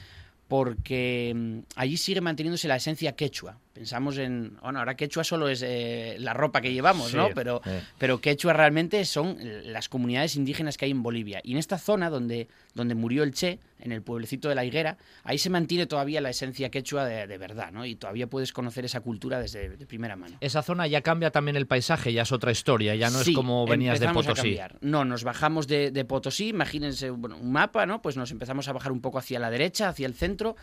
[0.49, 3.59] porque mm, allí sigue manteniéndose la esencia quechua.
[3.75, 7.31] Pensamos en, bueno, ahora quechua solo es eh, la ropa que llevamos, Sí, ¿no?
[7.35, 7.83] Pero, eh.
[7.99, 11.41] pero quechua realmente son las comunidades indígenas que hay en Bolivia.
[11.43, 14.97] Y en esta zona donde, donde murió el Che, en el pueblecito de la Higuera,
[15.25, 17.85] ahí se mantiene todavía la esencia quechua de, de verdad, ¿no?
[17.85, 20.37] Y todavía puedes conocer esa cultura desde de primera mano.
[20.41, 23.67] Esa zona ya cambia también el paisaje, ya es otra historia, ya no es como
[23.67, 24.37] venías de a Potosí.
[24.43, 24.79] cambiar.
[24.83, 28.01] No, nos bajamos de, de Potosí, imagínense bueno, un mapa, ¿no?
[28.01, 30.55] Pues nos empezamos a bajar un poco hacia la derecha, hacia el centro,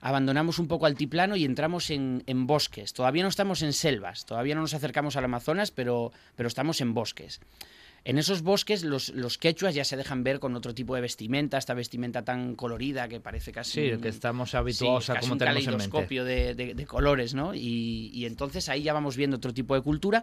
[0.00, 2.92] abandonamos un poco altiplano y entramos en, en bosques.
[2.92, 6.94] Todavía no estamos en selvas, todavía no nos acercamos al Amazonas, pero, pero estamos en
[6.94, 7.40] bosques.
[8.04, 11.58] En esos bosques los, los quechuas ya se dejan ver con otro tipo de vestimenta,
[11.58, 13.90] esta vestimenta tan colorida que parece casi...
[13.90, 15.76] Sí, que estamos habituados sí, a como un tenemos en mente.
[15.90, 17.54] caleidoscopio de, de- de colores, ¿no?
[17.54, 20.22] Y, y entonces ahí ya vamos viendo otro tipo de cultura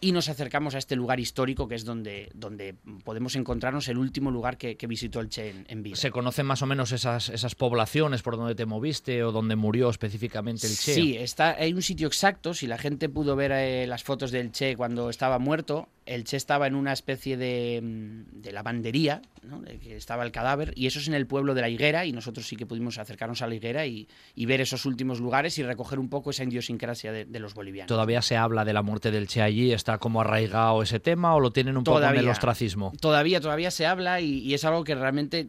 [0.00, 2.74] y nos acercamos a este lugar histórico que es donde, donde
[3.04, 5.96] podemos encontrarnos el último lugar que, que visitó el Che en, en vida.
[5.96, 9.88] ¿Se conocen más o menos esas, esas poblaciones por donde te moviste o donde murió
[9.88, 10.94] específicamente el Che?
[10.94, 12.54] Sí, está, hay un sitio exacto.
[12.54, 16.36] Si la gente pudo ver eh, las fotos del Che cuando estaba muerto, el Che
[16.36, 19.62] estaba en una especie de, mm, de lavandería, ¿no?
[19.62, 22.46] que estaba el cadáver, y eso es en el pueblo de la Higuera, y nosotros
[22.46, 25.98] sí que pudimos acercarnos a la Higuera y, y ver esos últimos lugares y recoger
[25.98, 27.88] un poco esa idiosincrasia de, de los bolivianos.
[27.88, 29.72] ¿Todavía se habla de la muerte del Che allí?
[29.72, 32.92] ¿Está como arraigado ese tema o lo tienen un poco en el ostracismo?
[33.00, 35.48] Todavía, todavía se habla y, y es algo que realmente,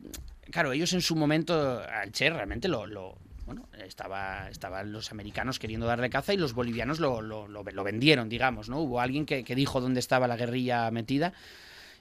[0.52, 5.60] claro, ellos en su momento, al Che realmente lo, lo- bueno, estaba, estaban los americanos
[5.60, 8.80] queriendo darle caza y los bolivianos lo, lo- lo- lo vendieron, digamos, ¿no?
[8.80, 11.34] Hubo alguien que, que dijo dónde estaba la guerrilla metida.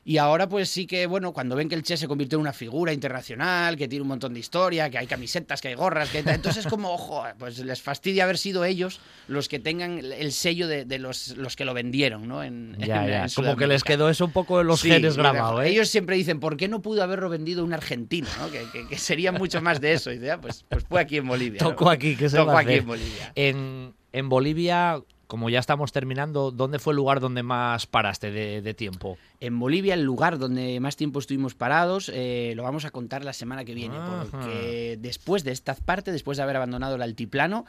[0.07, 2.53] Y ahora pues sí que, bueno, cuando ven que el Che se convirtió en una
[2.53, 6.19] figura internacional, que tiene un montón de historia, que hay camisetas, que hay gorras, que
[6.19, 10.85] entonces como, ojo, pues les fastidia haber sido ellos los que tengan el sello de,
[10.85, 12.43] de los, los que lo vendieron, ¿no?
[12.43, 13.23] En, Ya, en- ya.
[13.25, 15.71] en Como que les quedó eso un poco en los Sí, genes grabado, ¿eh?
[15.71, 18.29] Ellos siempre dicen, ¿por qué no pudo haberlo vendido un argentino?
[18.39, 18.51] ¿no?
[18.51, 20.11] Que, que- que sería mucho más de eso.
[20.13, 21.61] Y dice, "Ah, pues, pues fue aquí en Bolivia.
[21.63, 21.71] ¿no?
[21.71, 22.79] Tocó aquí, que se Tocó aquí hacer?
[22.81, 23.33] en Bolivia.
[23.35, 28.63] En, en Bolivia, como ya estamos terminando, ¿dónde fue el lugar donde más paraste de,
[28.63, 29.17] de tiempo?
[29.41, 33.33] En Bolivia, el lugar donde más tiempo estuvimos parados, eh, lo vamos a contar la
[33.33, 33.97] semana que viene.
[33.97, 34.27] Ajá.
[34.31, 37.65] Porque después de esta parte, después de haber abandonado el altiplano,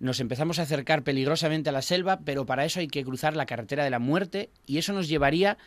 [0.00, 3.46] nos empezamos a acercar peligrosamente a la selva, pero para eso hay que cruzar la
[3.46, 5.58] carretera de la muerte y eso nos llevaría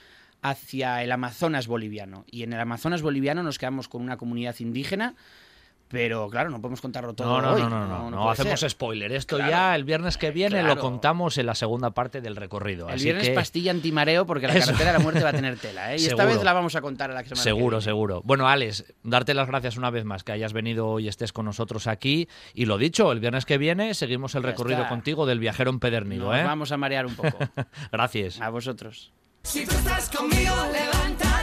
[0.42, 2.26] hacia el Amazonas boliviano.
[2.30, 5.16] Y en el Amazonas boliviano nos quedamos con una comunidad indígena,
[5.88, 7.62] pero claro, no podemos contarlo todo No, no, hoy.
[7.62, 8.70] no, no, no, no, puede hacemos ser.
[8.72, 9.12] spoiler.
[9.12, 9.52] Esto Claro.
[9.52, 12.88] ya el viernes que viene lo contamos en la segunda parte del recorrido.
[12.90, 13.36] El así viernes que...
[13.36, 14.68] pastilla antimareo porque la Eso.
[14.68, 15.94] carretera de la muerte va a tener tela.
[15.94, 15.98] ¿eh?
[16.00, 17.82] Y esta vez la vamos a contar a la semana que Seguro, viene.
[17.84, 18.22] seguro.
[18.26, 21.88] Bueno, Alex, darte las gracias una vez más que hayas venido y estés con nosotros
[21.88, 22.28] aquí.
[22.54, 24.90] Y lo dicho, el viernes que viene seguimos el Ya recorrido está.
[24.90, 26.32] contigo del viajero empedernido.
[26.32, 26.44] Nos ¿eh?
[26.44, 27.38] vamos a marear un poco.
[27.92, 28.42] Gracias.
[28.42, 29.12] A vosotros.
[29.44, 31.25] Si tú estás conmigo, levanta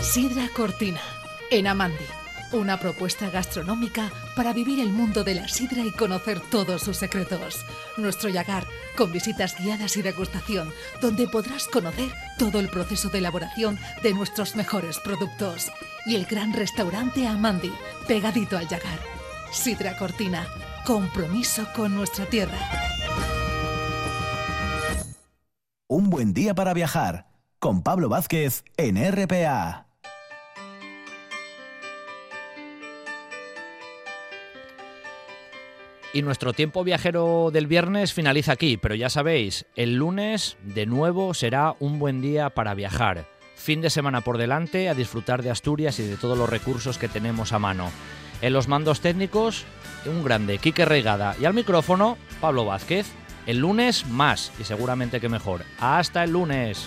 [0.00, 1.00] Sidra Cortina,
[1.50, 2.04] en Amandi.
[2.52, 7.66] Una propuesta gastronómica para vivir el mundo de la sidra y conocer todos sus secretos.
[7.96, 8.64] Nuestro Yagar,
[8.96, 10.72] con visitas guiadas y degustación,
[11.02, 15.70] donde podrás conocer todo el proceso de elaboración de nuestros mejores productos.
[16.06, 17.72] Y el gran restaurante Amandi,
[18.06, 19.00] pegadito al Yagar.
[19.50, 20.46] Sidra Cortina,
[20.86, 22.58] compromiso con nuestra tierra.
[25.88, 27.26] Un buen día para viajar
[27.58, 29.87] con Pablo Vázquez en RPA.
[36.14, 41.34] Y nuestro tiempo viajero del viernes finaliza aquí, pero ya sabéis, el lunes de nuevo
[41.34, 43.26] será un buen día para viajar.
[43.56, 47.08] Fin de semana por delante a disfrutar de Asturias y de todos los recursos que
[47.08, 47.90] tenemos a mano.
[48.40, 49.64] En los mandos técnicos,
[50.06, 51.36] un grande, Quique Reigada.
[51.40, 53.06] Y al micrófono, Pablo Vázquez.
[53.46, 55.62] El lunes más, y seguramente que mejor.
[55.80, 56.86] Hasta el lunes.